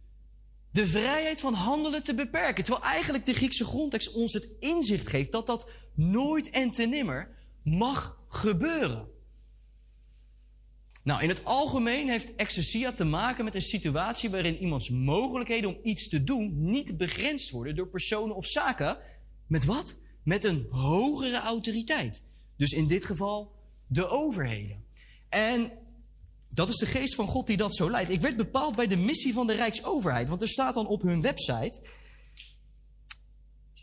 [0.72, 2.64] de vrijheid van handelen te beperken.
[2.64, 7.30] Terwijl eigenlijk de Griekse grondtekst ons het inzicht geeft dat dat nooit en te nimmer
[7.64, 9.08] mag gebeuren.
[11.04, 15.80] Nou, in het algemeen heeft exousia te maken met een situatie waarin iemands mogelijkheden om
[15.84, 18.98] iets te doen niet begrensd worden door personen of zaken.
[19.48, 19.96] Met wat?
[20.24, 22.24] Met een hogere autoriteit.
[22.58, 23.52] Dus in dit geval
[23.88, 24.84] de overheden.
[25.30, 25.72] En
[26.50, 28.12] dat is de geest van God die dat zo leidt.
[28.12, 30.30] Ik werd bepaald bij de missie van de Rijksoverheid.
[30.30, 31.82] Want er staat dan op hun website.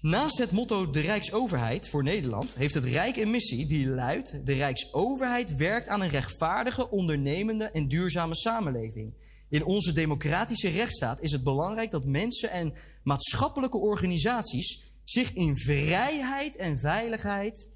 [0.01, 4.53] Naast het motto de Rijksoverheid voor Nederland heeft het Rijk een missie die luidt: de
[4.53, 9.15] Rijksoverheid werkt aan een rechtvaardige, ondernemende en duurzame samenleving.
[9.49, 16.57] In onze democratische rechtsstaat is het belangrijk dat mensen en maatschappelijke organisaties zich in vrijheid
[16.57, 17.71] en veiligheid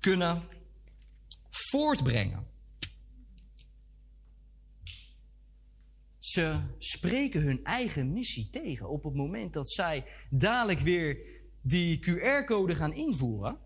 [0.00, 0.42] kunnen
[1.50, 2.46] voortbrengen.
[6.36, 11.18] Ze spreken hun eigen missie tegen op het moment dat zij dadelijk weer
[11.60, 13.58] die QR-code gaan invoeren.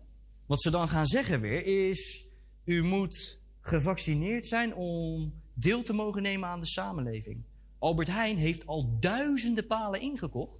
[0.45, 2.25] Wat ze dan gaan zeggen weer is:
[2.63, 7.43] u moet gevaccineerd zijn om deel te mogen nemen aan de samenleving.
[7.79, 10.59] Albert Heijn heeft al duizenden palen ingekocht.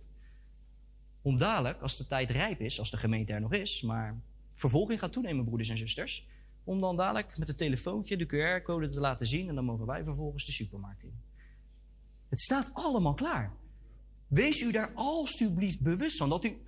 [1.21, 4.21] Om dadelijk, als de tijd rijp is, als de gemeente er nog is, maar
[4.53, 6.27] vervolging gaat toenemen, broeders en zusters.
[6.63, 10.03] Om dan dadelijk met het telefoontje de QR-code te laten zien en dan mogen wij
[10.03, 11.29] vervolgens de supermarkt in.
[12.31, 13.53] Het staat allemaal klaar.
[14.27, 16.61] Wees u daar alstublieft bewust van dat u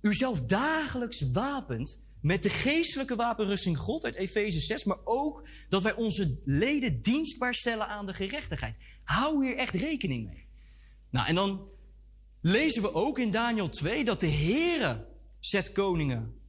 [0.00, 5.94] uzelf dagelijks wapent met de geestelijke wapenrusting God uit Efeze 6, maar ook dat wij
[5.94, 8.76] onze leden dienstbaar stellen aan de gerechtigheid.
[9.04, 10.46] Hou hier echt rekening mee.
[11.10, 11.68] Nou, en dan
[12.40, 15.06] lezen we ook in Daniel 2 dat de Heere
[15.40, 16.40] zet koningen,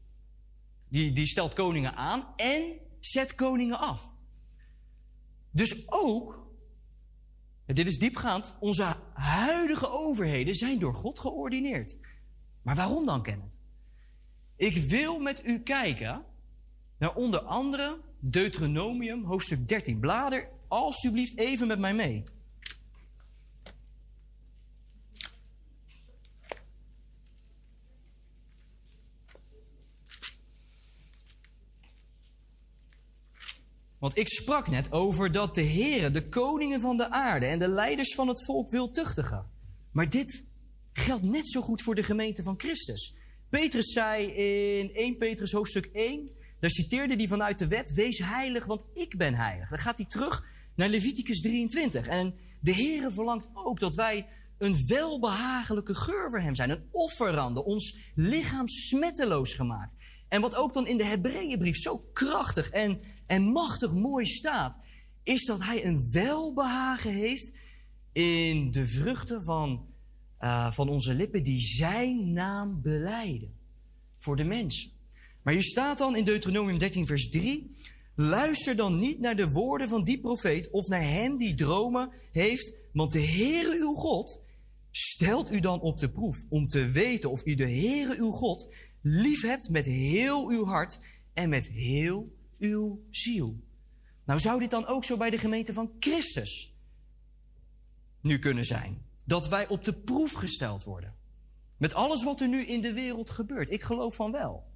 [0.90, 4.12] die, die stelt koningen aan en zet koningen af.
[5.52, 6.45] Dus ook
[7.66, 8.58] dit is diepgaand.
[8.60, 11.98] Onze huidige overheden zijn door God geordineerd.
[12.62, 13.58] Maar waarom dan, Kenneth?
[14.56, 16.24] Ik wil met u kijken
[16.98, 20.00] naar onder andere Deuteronomium, hoofdstuk 13.
[20.00, 22.24] Blader alsjeblieft even met mij mee.
[34.06, 37.68] Want ik sprak net over dat de Heere de koningen van de aarde en de
[37.68, 39.46] leiders van het volk wil tuchtigen.
[39.92, 40.48] Maar dit
[40.94, 43.16] geldt net zo goed voor de gemeente van Christus.
[43.50, 44.26] Petrus zei
[44.80, 46.30] in 1 Petrus hoofdstuk 1,
[46.60, 49.70] daar citeerde hij vanuit de wet, wees heilig, want ik ben heilig.
[49.70, 50.46] Dan gaat hij terug
[50.76, 52.08] naar Leviticus 23.
[52.08, 54.28] En de Heere verlangt ook dat wij
[54.58, 59.94] een welbehagelijke geur voor hem zijn, een offerande, ons lichaam smetteloos gemaakt.
[60.28, 64.78] En wat ook dan in de Hebreeënbrief zo krachtig en, en machtig mooi staat,
[65.24, 67.54] is dat hij een welbehagen heeft
[68.12, 69.86] in de vruchten van,
[70.40, 73.54] uh, van onze lippen die zijn naam beleiden
[74.18, 74.92] voor de mensen.
[75.42, 77.70] Maar hier staat dan in Deuteronomium 13, vers 3:
[78.16, 82.74] Luister dan niet naar de woorden van die profeet of naar hem die dromen heeft,
[82.94, 84.44] want de Heere uw God
[84.92, 88.74] stelt u dan op de proef om te weten of u de Heere uw God
[89.02, 91.00] lief hebt met heel uw hart
[91.34, 93.60] en met heel uw ziel.
[94.26, 96.74] Nou zou dit dan ook zo bij de gemeente van Christus
[98.22, 99.02] nu kunnen zijn.
[99.26, 101.14] Dat wij op de proef gesteld worden.
[101.78, 103.70] Met alles wat er nu in de wereld gebeurt.
[103.70, 104.74] Ik geloof van wel.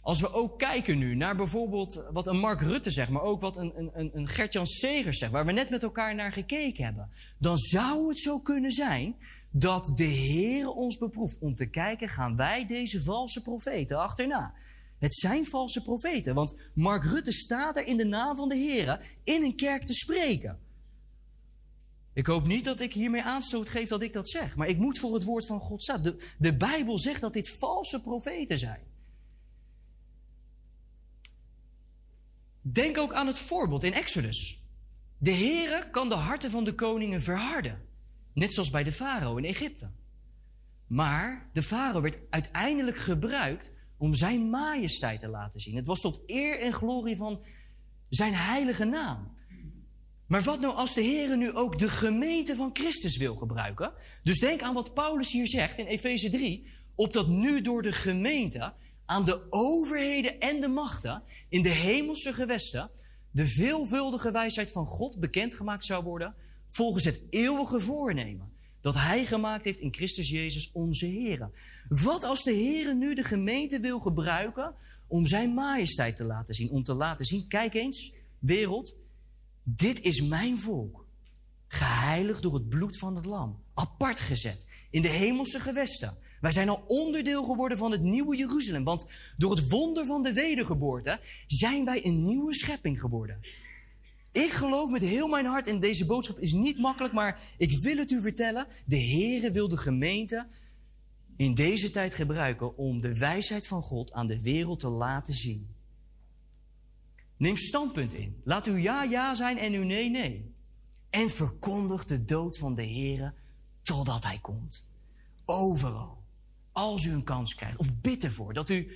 [0.00, 3.56] Als we ook kijken nu naar bijvoorbeeld wat een Mark Rutte zegt, maar ook wat
[3.56, 7.56] een, een, een Gert-Jan Segers zegt, waar we net met elkaar naar gekeken hebben, dan
[7.56, 9.16] zou het zo kunnen zijn
[9.50, 14.54] dat de Heer ons beproeft om te kijken, gaan wij deze valse profeten achterna?
[14.98, 19.18] Het zijn valse profeten, want Mark Rutte staat er in de naam van de Heer
[19.24, 20.58] in een kerk te spreken.
[22.12, 24.98] Ik hoop niet dat ik hiermee aanstoot geef dat ik dat zeg, maar ik moet
[24.98, 26.02] voor het woord van God staan.
[26.02, 28.80] De, de Bijbel zegt dat dit valse profeten zijn.
[32.60, 34.62] Denk ook aan het voorbeeld in Exodus.
[35.18, 37.86] De Heere kan de harten van de koningen verharden.
[38.32, 39.90] Net zoals bij de farao in Egypte.
[40.86, 45.76] Maar de farao werd uiteindelijk gebruikt om zijn majesteit te laten zien.
[45.76, 47.44] Het was tot eer en glorie van
[48.08, 49.36] zijn heilige naam.
[50.26, 53.92] Maar wat nou als de Heere nu ook de gemeente van Christus wil gebruiken?
[54.22, 56.66] Dus denk aan wat Paulus hier zegt in Efeze 3.
[56.94, 58.72] Opdat nu door de gemeente
[59.06, 62.90] aan de overheden en de machten in de hemelse gewesten
[63.30, 66.34] de veelvuldige wijsheid van God bekendgemaakt zou worden
[66.68, 71.50] volgens het eeuwige voornemen dat Hij gemaakt heeft in Christus Jezus onze Heer.
[71.88, 74.74] Wat als de Heer nu de gemeente wil gebruiken
[75.06, 78.96] om Zijn majesteit te laten zien, om te laten zien, kijk eens, wereld,
[79.62, 81.06] dit is mijn volk,
[81.68, 86.16] geheiligd door het bloed van het lam, apart gezet in de hemelse gewesten.
[86.40, 88.84] Wij zijn al onderdeel geworden van het nieuwe Jeruzalem.
[88.84, 89.06] Want
[89.36, 93.40] door het wonder van de wedergeboorte zijn wij een nieuwe schepping geworden.
[94.32, 97.96] Ik geloof met heel mijn hart, en deze boodschap is niet makkelijk, maar ik wil
[97.96, 98.66] het u vertellen.
[98.84, 100.46] De Heere wil de gemeente
[101.36, 105.68] in deze tijd gebruiken om de wijsheid van God aan de wereld te laten zien.
[107.36, 108.40] Neem standpunt in.
[108.44, 110.54] Laat uw ja ja zijn en uw nee nee.
[111.10, 113.34] En verkondig de dood van de Heere
[113.82, 114.88] totdat hij komt.
[115.44, 116.22] Overal.
[116.72, 118.92] Als u een kans krijgt, of bid ervoor dat u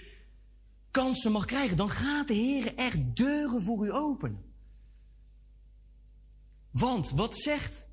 [0.90, 4.51] kansen mag krijgen, dan gaat de Heer echt deuren voor u openen.
[6.72, 7.88] Want wat zegt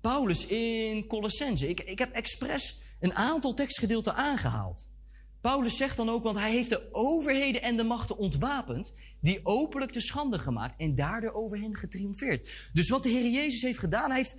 [0.00, 1.68] Paulus in Colossense?
[1.68, 4.88] Ik, ik heb expres een aantal tekstgedeelten aangehaald.
[5.40, 9.92] Paulus zegt dan ook, want hij heeft de overheden en de machten ontwapend, die openlijk
[9.92, 12.70] te schande gemaakt en daardoor over hen getriomfeerd.
[12.72, 14.36] Dus wat de Heer Jezus heeft gedaan, hij heeft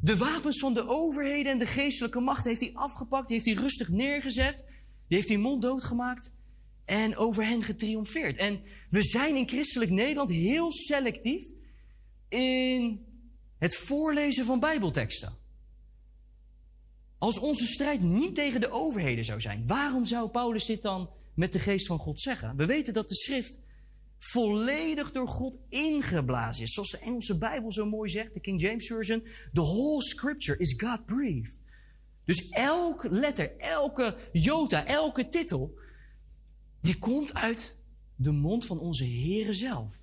[0.00, 3.64] de wapens van de overheden en de geestelijke macht heeft hij afgepakt, die heeft hij
[3.64, 4.64] rustig neergezet,
[5.08, 6.32] die heeft hij monddood gemaakt
[6.84, 8.38] en over hen getriomfeerd.
[8.38, 8.60] En
[8.90, 11.46] we zijn in christelijk Nederland heel selectief
[12.28, 13.06] in
[13.58, 15.32] het voorlezen van Bijbelteksten.
[17.18, 21.52] Als onze strijd niet tegen de overheden zou zijn, waarom zou Paulus dit dan met
[21.52, 22.56] de geest van God zeggen?
[22.56, 23.58] We weten dat de schrift
[24.18, 26.72] volledig door God ingeblazen is.
[26.72, 29.22] Zoals de Engelse Bijbel zo mooi zegt, de King James Version.
[29.52, 31.58] The whole scripture is God-breathed.
[32.24, 35.78] Dus elke letter, elke jota, elke titel,
[36.80, 37.78] die komt uit
[38.16, 39.94] de mond van onze Heere zelf.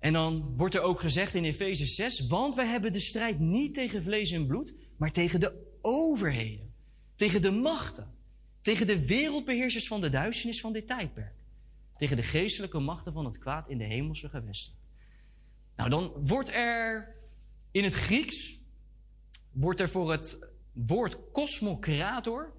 [0.00, 3.74] En dan wordt er ook gezegd in Efeze 6, want wij hebben de strijd niet
[3.74, 6.74] tegen vlees en bloed, maar tegen de overheden,
[7.14, 8.14] tegen de machten,
[8.60, 11.38] tegen de wereldbeheersers van de duisternis van dit tijdperk
[12.00, 14.74] tegen de geestelijke machten van het kwaad in de hemelse gewesten.
[15.76, 17.16] Nou, dan wordt er
[17.70, 18.58] in het Grieks,
[19.50, 22.52] wordt er voor het woord kosmokrator,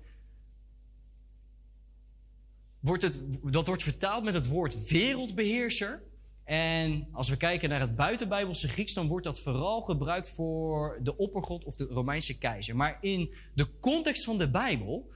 [2.80, 3.20] wordt het,
[3.52, 6.04] dat wordt vertaald met het woord wereldbeheerser.
[6.44, 11.18] En als we kijken naar het buitenbijbelse Grieks, dan wordt dat vooral gebruikt voor de
[11.18, 12.76] oppergod of de Romeinse keizer.
[12.76, 15.10] Maar in de context van de Bijbel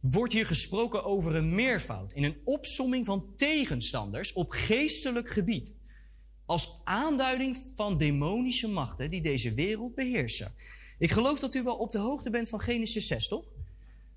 [0.00, 5.74] wordt hier gesproken over een meervoud in een opsomming van tegenstanders op geestelijk gebied.
[6.46, 10.54] Als aanduiding van demonische machten die deze wereld beheersen.
[10.98, 13.44] Ik geloof dat u wel op de hoogte bent van Genesis 6, toch?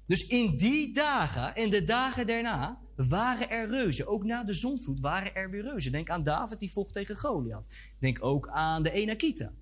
[0.06, 4.08] Dus in die dagen en de dagen daarna waren er reuzen.
[4.08, 5.92] Ook na de zonvloed waren er weer reuzen.
[5.92, 7.68] Denk aan David die vocht tegen Goliath.
[8.00, 9.58] Denk ook aan de Enakieten.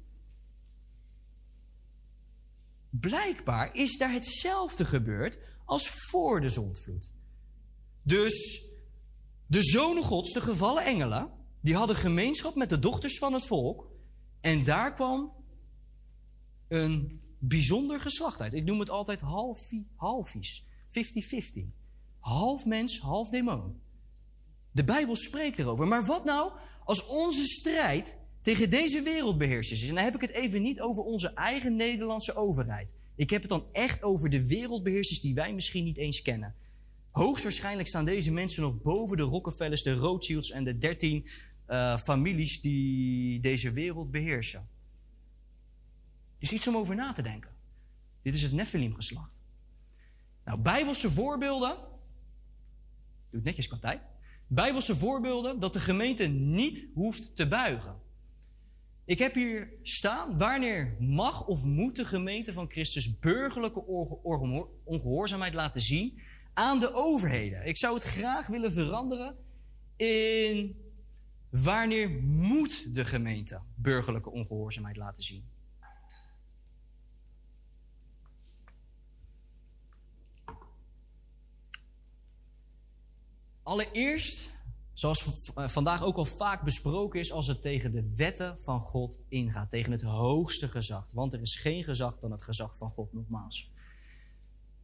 [2.90, 7.12] Blijkbaar is daar hetzelfde gebeurd als voor de zondvloed.
[8.04, 8.66] Dus
[9.48, 11.32] de zonen gods, de gevallen engelen,
[11.62, 13.92] die hadden gemeenschap met de dochters van het volk.
[14.42, 15.34] En daar kwam
[16.68, 18.54] een bijzonder geslacht uit.
[18.54, 21.83] Ik noem het altijd halfie, halfies, 50-50.
[22.24, 23.82] Half mens, half demon.
[24.72, 25.88] De Bijbel spreekt erover.
[25.88, 26.52] Maar wat nou
[26.84, 29.90] als onze strijd tegen deze wereldbeheersers is?
[29.90, 32.94] En dan heb ik het even niet over onze eigen Nederlandse overheid.
[33.16, 36.56] Ik heb het dan echt over de wereldbeheersers die wij misschien niet eens kennen.
[37.12, 41.30] Hoogstwaarschijnlijk staan deze mensen nog boven de Rockefellers, de Rothschilds en de dertien
[41.70, 44.68] uh, families die deze wereld beheersen.
[46.38, 47.52] is iets om over na te denken.
[48.22, 49.32] Dit is het Nephilim-geslacht.
[50.46, 51.92] Nou, bijbelse voorbeelden.
[53.34, 54.02] Doe het netjes qua.
[54.48, 57.96] Bijbelse voorbeelden dat de gemeente niet hoeft te buigen.
[59.06, 63.86] Ik heb hier staan, wanneer mag of moet de gemeente van Christus burgerlijke
[64.84, 66.20] ongehoorzaamheid laten zien
[66.54, 67.68] aan de overheden?
[67.68, 69.36] Ik zou het graag willen veranderen
[69.96, 70.76] in
[71.50, 75.44] wanneer moet de gemeente burgerlijke ongehoorzaamheid laten zien?
[83.64, 84.50] Allereerst,
[84.94, 85.26] zoals
[85.56, 89.70] eh, vandaag ook al vaak besproken is, als het tegen de wetten van God ingaat,
[89.70, 91.12] tegen het hoogste gezag.
[91.12, 93.72] Want er is geen gezag dan het gezag van God, nogmaals.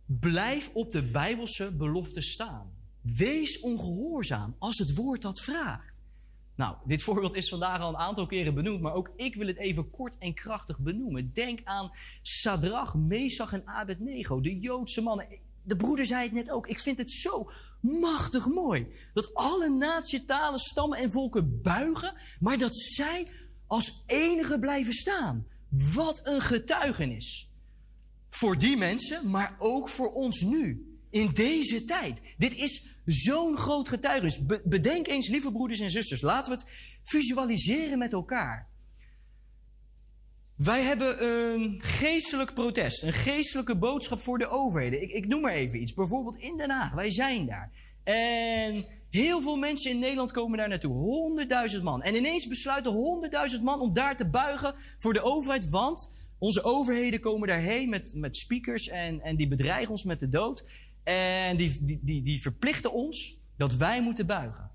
[0.05, 2.71] Blijf op de Bijbelse belofte staan.
[3.01, 6.01] Wees ongehoorzaam als het woord dat vraagt.
[6.55, 9.57] Nou, dit voorbeeld is vandaag al een aantal keren benoemd, maar ook ik wil het
[9.57, 11.33] even kort en krachtig benoemen.
[11.33, 11.91] Denk aan
[12.21, 15.27] Sadrach, Mesach en Abednego, de Joodse mannen.
[15.63, 18.87] De broeder zei het net ook, ik vind het zo machtig mooi.
[19.13, 23.27] Dat alle naties, talen, stammen en volken buigen, maar dat zij
[23.67, 25.47] als enige blijven staan.
[25.93, 27.49] Wat een getuigenis.
[28.29, 30.83] Voor die mensen, maar ook voor ons nu.
[31.09, 32.21] In deze tijd.
[32.37, 34.45] Dit is zo'n groot getuigenis.
[34.45, 38.68] Be- bedenk eens, lieve broeders en zusters, laten we het visualiseren met elkaar.
[40.59, 45.01] Wij hebben een geestelijk protest, een geestelijke boodschap voor de overheden.
[45.01, 45.93] Ik, ik noem maar even iets.
[45.93, 47.71] Bijvoorbeeld in Den Haag, wij zijn daar.
[48.03, 50.93] En heel veel mensen in Nederland komen daar naartoe.
[50.93, 52.01] Honderdduizend man.
[52.01, 55.69] En ineens besluiten honderdduizend man om daar te buigen voor de overheid.
[55.69, 60.29] Want onze overheden komen daarheen met, met speakers en, en die bedreigen ons met de
[60.29, 60.65] dood.
[61.03, 64.71] En die, die, die, die verplichten ons dat wij moeten buigen.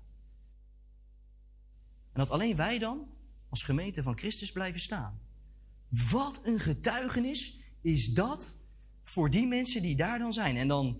[2.13, 3.07] En dat alleen wij dan
[3.49, 5.24] als gemeente van Christus blijven staan.
[5.89, 8.55] Wat een getuigenis is dat
[9.03, 10.57] voor die mensen die daar dan zijn.
[10.57, 10.97] En dan,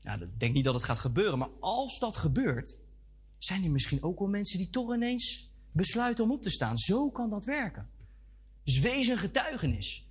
[0.00, 2.80] ja, ik denk niet dat het gaat gebeuren, maar als dat gebeurt,
[3.38, 6.78] zijn er misschien ook wel mensen die toch ineens besluiten om op te staan.
[6.78, 7.90] Zo kan dat werken.
[8.64, 10.08] Dus wees een getuigenis.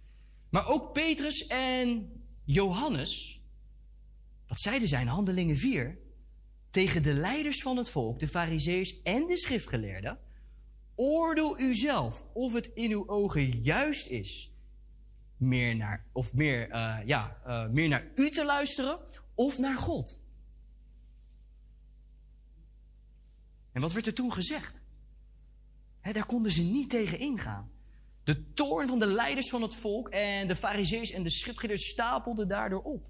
[0.49, 2.11] Maar ook Petrus en
[2.43, 3.41] Johannes,
[4.47, 5.97] wat zeiden zij in Handelingen 4?
[6.69, 10.19] Tegen de leiders van het volk, de fariseeërs en de schriftgeleerden.
[11.01, 14.51] Oordeel u zelf of het in uw ogen juist is
[15.37, 18.99] meer naar, of meer, eh, ja, eh, meer naar u te luisteren
[19.35, 20.21] of naar God.
[23.71, 24.81] En wat werd er toen gezegd?
[26.01, 27.71] Daar konden ze niet tegen ingaan.
[28.23, 32.47] De toorn van de leiders van het volk en de fariseeërs en de schriftgeleerden stapelden
[32.47, 33.09] daardoor op.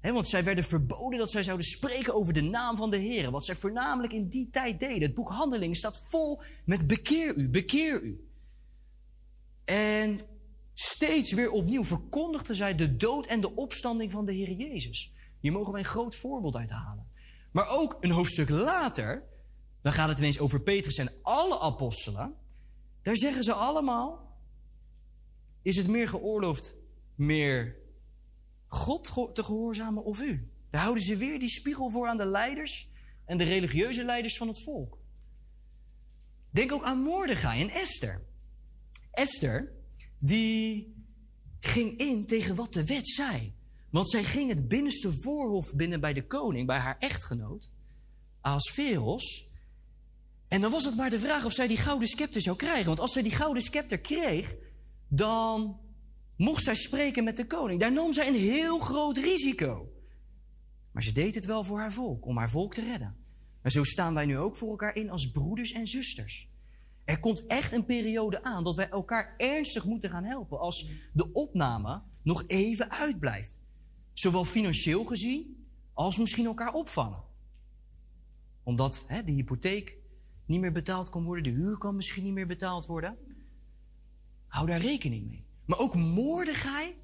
[0.00, 3.30] Hè, want zij werden verboden dat zij zouden spreken over de naam van de Heer.
[3.30, 5.02] Wat zij voornamelijk in die tijd deden.
[5.02, 8.28] Het boek Handelingen staat vol met bekeer u, bekeer u.
[9.64, 10.20] En
[10.74, 15.12] steeds weer opnieuw verkondigden zij de dood en de opstanding van de Heer Jezus.
[15.40, 17.08] Hier mogen wij een groot voorbeeld uit halen.
[17.52, 19.22] Maar ook een hoofdstuk later,
[19.82, 22.34] dan gaat het ineens over Petrus en alle apostelen.
[23.02, 24.38] Daar zeggen ze allemaal,
[25.62, 26.76] is het meer geoorloofd
[27.14, 27.79] meer
[28.72, 30.50] God te gehoorzamen of u?
[30.70, 32.88] Daar houden ze weer die spiegel voor aan de leiders
[33.24, 34.98] en de religieuze leiders van het volk.
[36.50, 38.22] Denk ook aan Mordechai en Esther.
[39.10, 39.72] Esther,
[40.18, 40.94] die
[41.60, 43.54] ging in tegen wat de wet zei.
[43.90, 47.70] Want zij ging het binnenste voorhof binnen bij de koning, bij haar echtgenoot,
[48.40, 49.48] Ahasveros.
[50.48, 52.86] En dan was het maar de vraag of zij die gouden scepter zou krijgen.
[52.86, 54.54] Want als zij die gouden scepter kreeg,
[55.08, 55.80] dan
[56.40, 57.80] mocht zij spreken met de koning.
[57.80, 59.92] Daar nam zij een heel groot risico.
[60.92, 63.16] Maar ze deed het wel voor haar volk, om haar volk te redden.
[63.62, 66.48] En zo staan wij nu ook voor elkaar in als broeders en zusters.
[67.04, 71.32] Er komt echt een periode aan dat wij elkaar ernstig moeten gaan helpen als de
[71.32, 73.58] opname nog even uitblijft.
[74.12, 77.22] Zowel financieel gezien als misschien elkaar opvangen.
[78.62, 79.96] Omdat hè, de hypotheek
[80.46, 83.18] niet meer betaald kan worden, de huur kan misschien niet meer betaald worden.
[84.46, 85.48] Hou daar rekening mee.
[85.70, 86.94] Maar ook Mordechai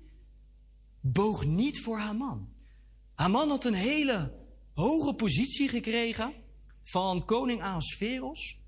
[1.01, 2.49] boog niet voor Haman.
[3.15, 4.33] Haman had een hele
[4.75, 6.33] hoge positie gekregen
[6.83, 8.61] van koning Ahasveros.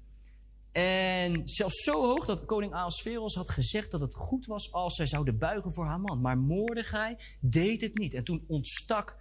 [0.72, 5.06] En zelfs zo hoog dat koning Ahasveros had gezegd dat het goed was als zij
[5.06, 6.20] zouden buigen voor Haman.
[6.20, 8.14] Maar Mordechai deed het niet.
[8.14, 9.16] En toen ontstak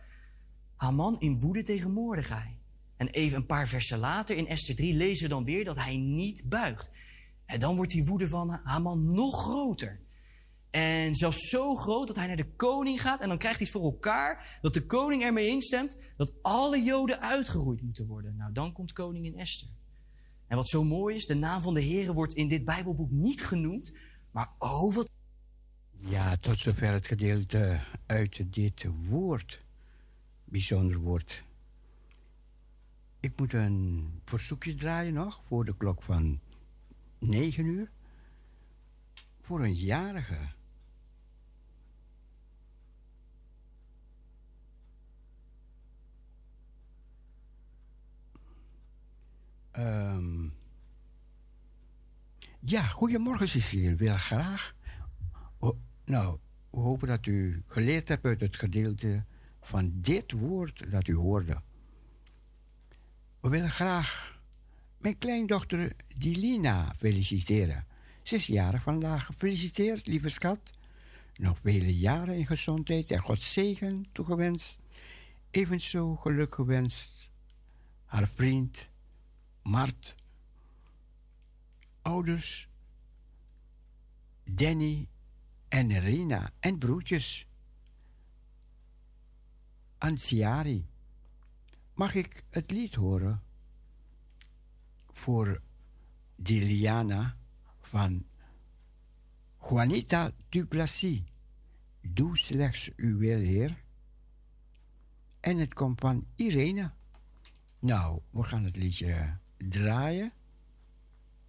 [0.76, 2.58] Haman in woede tegen Mordechai.
[2.98, 5.96] En even een paar versen later in Esther 3 lezen we dan weer dat hij
[5.96, 6.92] niet buigt.
[7.46, 10.06] En dan wordt die woede van Haman nog groter.
[10.70, 13.78] En zelfs zo groot dat hij naar de koning gaat en dan krijgt hij het
[13.78, 18.36] voor elkaar dat de koning ermee instemt dat alle Joden uitgeroeid moeten worden.
[18.36, 19.70] Nou, dan komt koningin Esther.
[20.48, 23.46] En wat zo mooi is, de naam van de Heer wordt in dit Bijbelboek niet
[23.46, 23.94] genoemd,
[24.32, 25.10] maar oh wat.
[26.00, 29.62] Ja, tot zover het gedeelte uit dit woord.
[30.44, 31.44] Bijzonder woord.
[33.20, 36.40] Ik moet een verzoekje draaien nog voor de klok van
[37.18, 37.92] 9 uur.
[39.42, 40.56] voor een jarige.
[49.78, 50.48] Ehm,
[52.60, 53.92] ja, goedemorgen Cecile.
[53.92, 54.76] Ik wil graag.
[55.58, 56.38] Oh, nou,
[56.70, 59.24] we hopen dat u geleerd hebt uit het gedeelte
[59.62, 61.62] van dit woord dat u hoorde.
[63.40, 64.40] We willen graag
[64.98, 67.86] mijn kleindochter Dilina feliciteren.
[68.24, 69.26] Ze is jarig vandaag.
[69.26, 70.74] Gefeliciteerd, lieve schat.
[71.36, 74.80] Nog vele jaren in gezondheid en God zegen toegewenst.
[75.52, 77.30] Evenzo geluk gewenst.
[78.06, 78.90] Haar vriend
[79.68, 80.16] Mart.
[82.02, 82.70] Ouders.
[84.44, 85.10] Danny
[85.68, 87.48] en Rina en broertjes.
[89.98, 90.88] Ansiari.
[91.94, 93.44] Mag ik het lied horen?
[95.12, 95.62] Voor
[96.36, 97.38] Diliana
[97.82, 98.26] van
[99.70, 101.24] Juanita Duplessis.
[102.02, 103.84] Doe slechts uw wil, Heer.
[105.40, 106.92] En het komt van Irene.
[107.80, 110.34] Nou, we gaan het liedje draaien.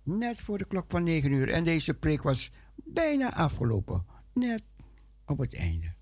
[0.02, 1.48] Net voor de klok van 9 uur.
[1.50, 4.06] En deze preek was bijna afgelopen.
[4.32, 4.64] Net
[5.26, 5.92] op het einde.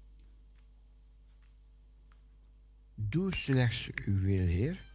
[2.94, 4.94] Doe slechts uw wil, Heer.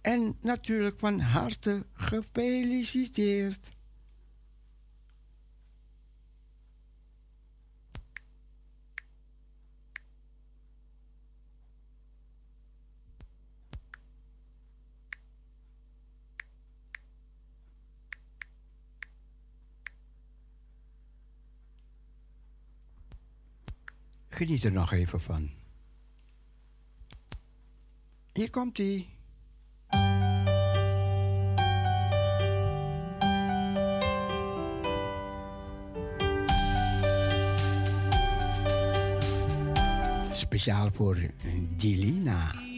[0.00, 3.70] En natuurlijk van harte gefeliciteerd.
[24.40, 25.50] Geniet er nog even van.
[28.32, 29.06] Hier komt hij.
[40.32, 41.18] Speciaal voor
[41.76, 42.69] Dilina.